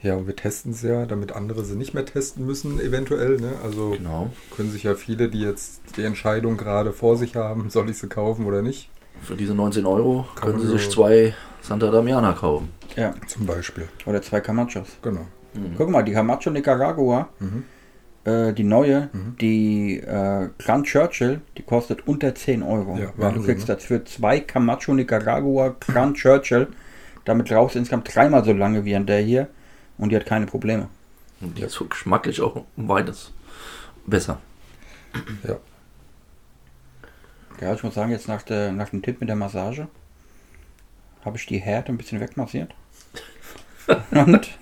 Ja, 0.00 0.16
und 0.16 0.26
wir 0.26 0.36
testen 0.36 0.72
es 0.72 0.82
ja, 0.82 1.06
damit 1.06 1.32
andere 1.32 1.64
sie 1.64 1.76
nicht 1.76 1.94
mehr 1.94 2.04
testen 2.04 2.44
müssen, 2.44 2.78
eventuell. 2.80 3.38
Ne? 3.40 3.52
Also 3.62 3.90
Genau. 3.92 4.30
können 4.54 4.70
sich 4.70 4.82
ja 4.82 4.94
viele, 4.94 5.28
die 5.30 5.40
jetzt 5.40 5.80
die 5.96 6.02
Entscheidung 6.04 6.56
gerade 6.58 6.92
vor 6.92 7.16
sich 7.16 7.36
haben, 7.36 7.70
soll 7.70 7.88
ich 7.88 7.98
sie 7.98 8.08
kaufen 8.08 8.44
oder 8.44 8.60
nicht, 8.60 8.90
Für 9.22 9.34
diese 9.36 9.54
19 9.54 9.86
Euro 9.86 10.26
Kann 10.34 10.50
können 10.50 10.60
Sie 10.60 10.68
sich 10.68 10.90
zwei 10.90 11.34
Santa 11.62 11.90
Damiana 11.90 12.32
kaufen. 12.34 12.68
Ja, 12.96 13.14
zum 13.26 13.46
Beispiel. 13.46 13.88
oder 14.04 14.20
zwei 14.20 14.40
Camachos. 14.40 14.88
Genau. 15.02 15.26
Guck 15.78 15.88
mal, 15.88 16.02
die 16.02 16.12
Camacho 16.12 16.50
Nicaragua, 16.50 17.28
äh, 18.24 18.52
die 18.52 18.64
neue, 18.64 19.10
die 19.40 19.98
äh, 19.98 20.48
Grand 20.58 20.86
Churchill, 20.86 21.40
die 21.56 21.62
kostet 21.62 22.06
unter 22.06 22.34
10 22.34 22.62
Euro. 22.62 22.98
Ja, 22.98 23.30
du 23.30 23.42
kriegst 23.42 23.68
ne? 23.68 23.74
dafür 23.74 24.04
zwei 24.04 24.40
Camacho 24.40 24.94
Nicaragua 24.94 25.76
Grand 25.80 26.16
Churchill. 26.16 26.68
Damit 27.24 27.50
rauchst 27.52 27.74
du 27.74 27.78
insgesamt 27.78 28.14
dreimal 28.14 28.44
so 28.44 28.52
lange 28.52 28.84
wie 28.84 28.94
an 28.94 29.06
der 29.06 29.20
hier 29.20 29.48
und 29.98 30.10
die 30.10 30.16
hat 30.16 30.26
keine 30.26 30.46
Probleme. 30.46 30.88
Und 31.40 31.58
die 31.58 31.62
ist 31.62 31.72
so 31.72 31.86
geschmacklich 31.86 32.40
auch 32.40 32.64
um 32.76 32.88
weiteres 32.88 33.32
besser. 34.06 34.38
Ja. 35.46 35.56
Ja, 37.60 37.74
ich 37.74 37.82
muss 37.82 37.94
sagen, 37.94 38.10
jetzt 38.10 38.28
nach, 38.28 38.42
der, 38.42 38.72
nach 38.72 38.88
dem 38.88 39.02
Tipp 39.02 39.20
mit 39.20 39.28
der 39.28 39.36
Massage 39.36 39.86
habe 41.24 41.36
ich 41.36 41.46
die 41.46 41.58
Härte 41.58 41.92
ein 41.92 41.96
bisschen 41.96 42.20
wegmassiert. 42.20 42.74
und 44.10 44.58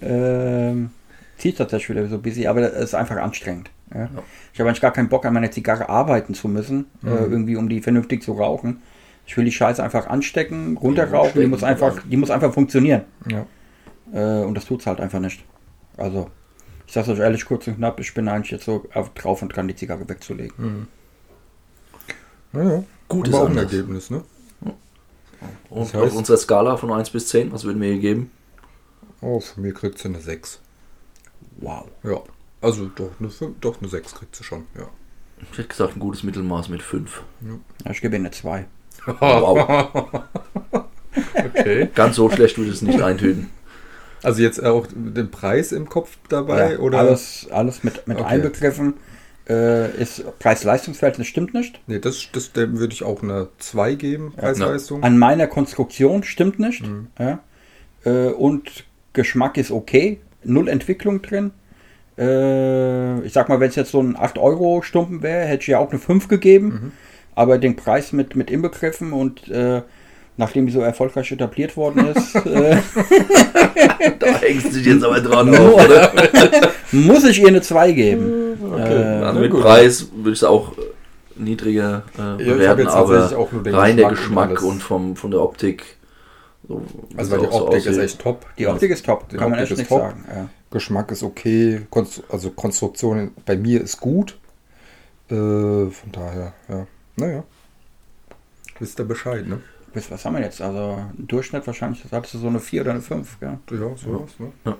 ähm, 0.00 0.90
zieht 1.38 1.58
tatsächlich 1.58 1.90
wieder 1.90 2.08
so 2.08 2.18
busy, 2.18 2.46
aber 2.46 2.60
das 2.62 2.72
ist 2.74 2.94
einfach 2.94 3.16
anstrengend. 3.16 3.70
Ja. 3.94 4.08
Ich 4.52 4.58
habe 4.60 4.68
eigentlich 4.68 4.80
gar 4.80 4.92
keinen 4.92 5.08
Bock, 5.08 5.24
an 5.26 5.34
meiner 5.34 5.50
Zigarre 5.50 5.88
arbeiten 5.88 6.34
zu 6.34 6.48
müssen, 6.48 6.86
äh, 7.04 7.08
irgendwie 7.08 7.56
um 7.56 7.68
die 7.68 7.80
vernünftig 7.80 8.22
zu 8.22 8.32
rauchen. 8.32 8.82
Ich 9.26 9.36
will 9.36 9.44
die 9.44 9.52
Scheiße 9.52 9.82
einfach 9.82 10.06
anstecken, 10.06 10.76
runterrauchen, 10.76 11.40
die 11.40 11.46
muss 11.46 11.62
einfach, 11.64 11.98
die 12.08 12.16
muss 12.16 12.30
einfach 12.30 12.52
funktionieren. 12.54 13.02
Ja. 13.28 13.46
Äh, 14.12 14.44
und 14.44 14.54
das 14.54 14.64
tut 14.66 14.80
es 14.80 14.86
halt 14.86 15.00
einfach 15.00 15.20
nicht. 15.20 15.44
Also, 15.96 16.30
ich 16.86 16.92
sage 16.92 17.10
euch 17.12 17.18
ehrlich 17.18 17.44
kurz 17.44 17.66
und 17.66 17.76
knapp, 17.76 17.98
ich 18.00 18.14
bin 18.14 18.28
eigentlich 18.28 18.52
jetzt 18.52 18.64
so 18.64 18.84
auf- 18.94 19.12
drauf 19.14 19.42
und 19.42 19.48
dran, 19.54 19.66
die 19.68 19.74
Zigarre 19.74 20.08
wegzulegen. 20.08 20.86
Naja. 22.52 22.84
Gut 23.08 23.28
aber 23.28 23.36
ist 23.36 23.42
auch 23.42 23.50
ein. 23.50 23.58
Ergebnis, 23.58 24.10
ne? 24.10 24.22
Und 25.70 25.92
Das 25.92 25.94
heißt- 25.94 26.02
auf 26.06 26.16
unserer 26.16 26.36
Skala 26.38 26.76
von 26.76 26.92
1 26.92 27.10
bis 27.10 27.28
10, 27.28 27.52
was 27.52 27.64
würden 27.64 27.80
wir 27.80 27.92
hier 27.92 28.00
geben? 28.00 28.30
Oh, 29.20 29.40
von 29.40 29.62
mir 29.62 29.72
kriegt 29.74 29.98
sie 29.98 30.08
eine 30.08 30.20
6. 30.20 30.60
Wow. 31.56 31.86
Ja. 32.02 32.20
Also 32.60 32.86
doch 32.94 33.10
eine, 33.20 33.28
fün- 33.28 33.54
doch 33.60 33.80
eine 33.80 33.88
6 33.88 34.14
kriegt 34.14 34.34
sie 34.36 34.44
schon, 34.44 34.64
ja. 34.76 34.88
Ich 35.52 35.58
hätte 35.58 35.68
gesagt, 35.68 35.96
ein 35.96 36.00
gutes 36.00 36.22
Mittelmaß 36.22 36.68
mit 36.70 36.82
5. 36.82 37.22
Ja, 37.84 37.90
ich 37.90 38.00
gebe 38.00 38.16
ihnen 38.16 38.26
eine 38.26 38.32
2. 38.32 38.66
Wow. 39.20 40.24
Okay. 41.34 41.88
Ganz 41.94 42.16
so 42.16 42.28
schlecht 42.30 42.58
würde 42.58 42.68
ich 42.70 42.76
es 42.76 42.82
nicht 42.82 43.00
eintüten. 43.00 43.48
Also 44.22 44.42
jetzt 44.42 44.62
auch 44.62 44.86
den 44.94 45.30
Preis 45.30 45.72
im 45.72 45.88
Kopf 45.88 46.18
dabei 46.28 46.72
Ja, 46.74 46.78
oder? 46.78 46.98
Alles, 46.98 47.46
alles 47.50 47.84
mit, 47.84 48.06
mit 48.06 48.18
Okay. 48.18 48.26
einbegriffen. 48.26 48.94
Äh, 49.48 49.96
ist 50.02 50.24
Preis-Leistungs-Verhältnis 50.40 51.28
stimmt 51.28 51.54
nicht. 51.54 51.80
Nee, 51.86 52.00
das, 52.00 52.28
das 52.32 52.52
dem 52.52 52.78
würde 52.78 52.92
ich 52.92 53.02
auch 53.04 53.22
eine 53.22 53.48
2 53.58 53.94
geben, 53.94 54.32
Preis-Leistung. 54.36 55.02
An 55.04 55.18
meiner 55.18 55.46
Konstruktion 55.46 56.22
stimmt 56.24 56.58
nicht. 56.58 56.82
Mhm. 56.86 57.06
Ja. 57.18 57.38
Äh, 58.04 58.30
und 58.32 58.84
Geschmack 59.12 59.56
ist 59.56 59.70
okay. 59.70 60.20
Null 60.46 60.68
Entwicklung 60.68 61.22
drin. 61.22 61.52
Äh, 62.18 63.20
ich 63.20 63.32
sag 63.32 63.48
mal, 63.48 63.60
wenn 63.60 63.68
es 63.68 63.76
jetzt 63.76 63.90
so 63.90 64.00
ein 64.00 64.16
8-Euro-Stumpen 64.16 65.22
wäre, 65.22 65.44
hätte 65.44 65.62
ich 65.62 65.68
ja 65.68 65.78
auch 65.78 65.90
eine 65.90 65.98
5 65.98 66.28
gegeben. 66.28 66.66
Mhm. 66.68 66.92
Aber 67.34 67.58
den 67.58 67.76
Preis 67.76 68.12
mit, 68.12 68.34
mit 68.36 68.50
inbegriffen 68.50 69.12
und 69.12 69.48
äh, 69.48 69.82
nachdem 70.38 70.66
die 70.66 70.72
so 70.72 70.80
erfolgreich 70.80 71.30
etabliert 71.32 71.76
worden 71.76 72.08
ist, 72.08 72.34
äh, 72.46 72.78
Da 74.18 74.26
hängst 74.40 74.66
du 74.66 74.78
dich 74.78 74.86
jetzt 74.86 75.04
aber 75.04 75.20
dran 75.20 75.54
auf, 75.54 75.74
oder? 75.84 76.12
muss 76.92 77.24
ich 77.24 77.40
ihr 77.40 77.48
eine 77.48 77.62
2 77.62 77.92
geben. 77.92 78.56
Äh, 78.78 78.80
Also 78.82 79.40
mit 79.40 79.50
gut. 79.50 79.60
Preis 79.62 80.08
würde 80.14 80.30
ich 80.30 80.38
es 80.38 80.44
auch 80.44 80.72
niedriger 81.36 82.04
äh, 82.16 82.42
bewerten, 82.42 82.82
jetzt 82.82 82.94
aber 82.94 83.30
rein 83.66 83.96
der 83.96 84.08
Geschmack 84.08 84.62
und 84.62 84.68
und 84.70 84.82
vom, 84.82 85.16
von 85.16 85.30
der 85.30 85.42
Optik. 85.42 85.95
So, 86.68 86.82
Also 87.16 87.36
die 87.38 87.46
auch 87.46 87.52
so 87.52 87.64
Optik 87.66 87.86
ist 87.86 87.98
echt 87.98 88.18
top. 88.20 88.46
die 88.58 88.66
Optik 88.66 88.90
ist 88.90 89.04
top, 89.06 89.28
Die 89.28 89.36
kann 89.36 89.50
man 89.50 89.60
Optik 89.60 89.62
echt 89.62 89.72
ist 89.72 89.78
nicht 89.78 89.88
top. 89.88 90.00
sagen. 90.00 90.24
Ja. 90.28 90.48
Geschmack 90.70 91.10
ist 91.12 91.22
okay, 91.22 91.86
also 92.28 92.50
Konstruktion 92.50 93.32
bei 93.44 93.56
mir 93.56 93.80
ist 93.80 94.00
gut. 94.00 94.36
Äh, 95.28 95.34
von 95.34 96.12
daher, 96.12 96.52
ja. 96.68 96.86
Naja. 97.16 97.44
Wisst 98.78 98.98
ihr 98.98 99.04
Bescheid, 99.04 99.46
ne? 99.46 99.60
Bis, 99.94 100.10
was 100.10 100.24
haben 100.24 100.34
wir 100.34 100.42
jetzt? 100.42 100.60
Also 100.60 100.98
im 101.16 101.26
Durchschnitt 101.26 101.66
wahrscheinlich 101.66 102.04
hattest 102.10 102.34
du 102.34 102.38
so 102.38 102.48
eine 102.48 102.60
4 102.60 102.82
oder 102.82 102.90
eine 102.90 103.00
5. 103.00 103.40
Gell? 103.40 103.58
Ja, 103.70 103.96
sowas, 103.96 104.30
ne? 104.38 104.76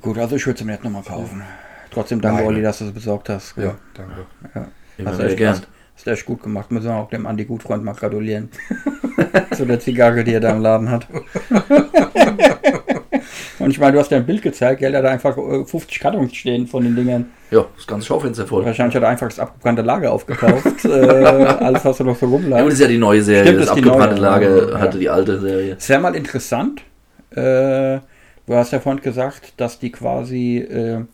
Gut, 0.00 0.18
also 0.18 0.36
ich 0.36 0.44
würde 0.46 0.58
es 0.58 0.64
mir 0.64 0.72
nicht 0.72 0.84
nochmal 0.84 1.02
kaufen. 1.02 1.42
Trotzdem 1.90 2.20
danke, 2.20 2.38
Nein. 2.40 2.46
Olli, 2.48 2.62
dass 2.62 2.78
du 2.78 2.84
es 2.86 2.92
besorgt 2.92 3.28
hast. 3.30 3.54
gell? 3.54 3.64
Ja, 3.66 3.78
danke. 3.94 4.26
Ja. 4.54 4.68
Immer 4.98 5.10
Hast 5.10 5.18
wieder 5.18 5.28
echt, 5.28 5.38
gern. 5.38 5.62
Echt 6.04 6.26
gut 6.26 6.42
gemacht. 6.42 6.70
Müssen 6.70 6.88
wir 6.88 6.96
auch 6.96 7.08
dem 7.08 7.26
Andi 7.26 7.44
Gutfreund 7.44 7.84
mal 7.84 7.94
gratulieren. 7.94 8.50
Zu 9.54 9.64
der 9.64 9.80
Zigarre, 9.80 10.24
die 10.24 10.34
er 10.34 10.40
da 10.40 10.50
im 10.50 10.60
Laden 10.60 10.90
hat. 10.90 11.06
Und 13.58 13.70
ich 13.70 13.78
meine, 13.80 13.92
du 13.92 13.98
hast 13.98 14.10
ja 14.10 14.18
ein 14.18 14.26
Bild 14.26 14.42
gezeigt, 14.42 14.80
gell? 14.80 14.92
Er 14.94 15.02
hat 15.02 15.06
einfach 15.10 15.36
äh, 15.36 15.64
50 15.64 15.98
Kartons 16.00 16.34
stehen 16.34 16.66
von 16.66 16.84
den 16.84 16.94
Dingern. 16.94 17.30
Ja, 17.50 17.64
das 17.74 17.86
ganze 17.86 18.06
Schaufenster 18.06 18.46
voll. 18.46 18.64
Wahrscheinlich 18.64 18.94
hat 18.96 19.02
er 19.02 19.08
einfach 19.08 19.28
das 19.28 19.38
abgebrannte 19.38 19.82
Lager 19.82 20.12
aufgekauft. 20.12 20.84
äh, 20.84 20.88
alles, 20.88 21.84
was 21.84 21.98
er 22.00 22.06
noch 22.06 22.16
so 22.16 22.26
Ja, 22.26 22.32
rumlag. 22.32 22.58
und 22.60 22.66
das 22.66 22.74
ist 22.74 22.80
ja 22.80 22.88
die 22.88 22.98
neue 22.98 23.22
Serie. 23.22 23.44
Stimmt, 23.46 23.60
das 23.60 23.68
das 23.68 23.76
abgebrannte 23.78 24.16
Lager 24.16 24.72
ja. 24.72 24.80
hatte 24.80 24.98
die 24.98 25.08
alte 25.08 25.40
Serie. 25.40 25.76
Es 25.78 25.88
wäre 25.88 26.00
mal 26.00 26.14
interessant, 26.14 26.82
äh, 27.30 27.98
du 28.46 28.54
hast 28.54 28.72
ja 28.72 28.80
vorhin 28.80 29.02
gesagt, 29.02 29.54
dass 29.56 29.78
die 29.78 29.90
quasi 29.90 30.58
äh, 30.58 31.04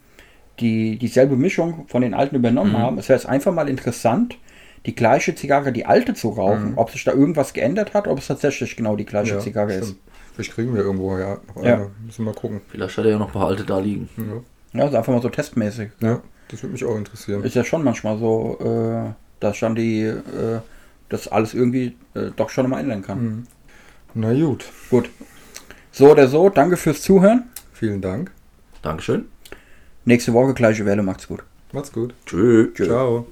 die, 0.61 0.99
dieselbe 0.99 1.37
Mischung 1.37 1.87
von 1.89 2.03
den 2.03 2.15
alten 2.15 2.37
übernommen 2.37 2.77
haben. 2.77 2.99
Es 2.99 3.09
wäre 3.09 3.19
jetzt 3.19 3.29
einfach 3.29 3.53
mal 3.53 3.69
interessant, 3.69 4.37
die 4.87 4.95
gleiche 4.95 5.35
Zigarre, 5.35 5.73
die 5.73 5.87
alte 5.87 6.15
zu 6.15 6.31
rauchen, 6.31 6.73
ob 6.77 6.91
sich 6.91 7.05
da 7.05 7.13
irgendwas 7.13 7.53
geändert 7.53 7.95
hat, 7.95 8.09
ob 8.09 8.19
es 8.19 8.27
tatsächlich 8.27 8.77
genau 8.77 8.97
die 8.97 9.05
gleiche 9.07 9.39
Zigarre 9.39 9.73
ist. 9.75 9.87
stimmt. 9.89 10.01
Vielleicht 10.35 10.53
kriegen 10.55 10.75
wir 10.75 10.83
irgendwo 10.83 11.17
ja 11.19 11.39
noch 11.55 11.63
Ja. 11.63 11.75
eine. 11.75 11.91
Müssen 12.05 12.25
wir 12.25 12.33
mal 12.33 12.39
gucken. 12.39 12.61
Vielleicht 12.69 12.97
hat 12.97 13.05
er 13.05 13.11
ja 13.13 13.19
noch 13.19 13.27
ein 13.29 13.33
paar 13.33 13.47
alte 13.49 13.65
da 13.65 13.79
liegen. 13.79 14.09
Ja, 14.17 14.79
Ja, 14.79 14.85
also 14.87 14.97
einfach 14.97 15.13
mal 15.13 15.21
so 15.23 15.29
testmäßig. 15.29 15.91
ja 16.01 16.21
das 16.49 16.63
würde 16.63 16.73
mich 16.73 16.85
auch 16.85 16.97
interessieren. 16.97 17.45
Ist 17.45 17.55
ja 17.55 17.65
schon 17.65 17.83
manchmal 17.85 18.19
so, 18.19 18.59
äh, 18.61 19.13
dass 19.41 19.57
schon 19.57 19.75
die, 19.75 20.03
äh, 20.03 20.61
das 21.09 21.29
alles 21.29 21.55
irgendwie 21.55 21.97
äh, 22.15 22.31
doch 22.37 22.51
schon 22.51 22.69
mal 22.69 22.81
ändern 22.81 23.03
kann. 23.03 23.47
Na 24.15 24.33
gut, 24.35 24.65
Gut. 24.91 25.09
So 25.93 26.11
oder 26.11 26.29
so, 26.29 26.49
danke 26.51 26.77
fürs 26.77 27.01
Zuhören. 27.03 27.45
vielen 27.73 28.01
Dank. 28.03 28.31
Dankeschön. 28.83 29.27
Nächste 30.05 30.33
Woche 30.33 30.53
gleiche 30.55 30.85
Welle, 30.87 31.03
macht's 31.03 31.29
gut. 31.29 31.43
Macht's 31.73 31.93
gut. 31.93 32.13
Tschö. 32.27 32.73
Ciao. 32.75 33.27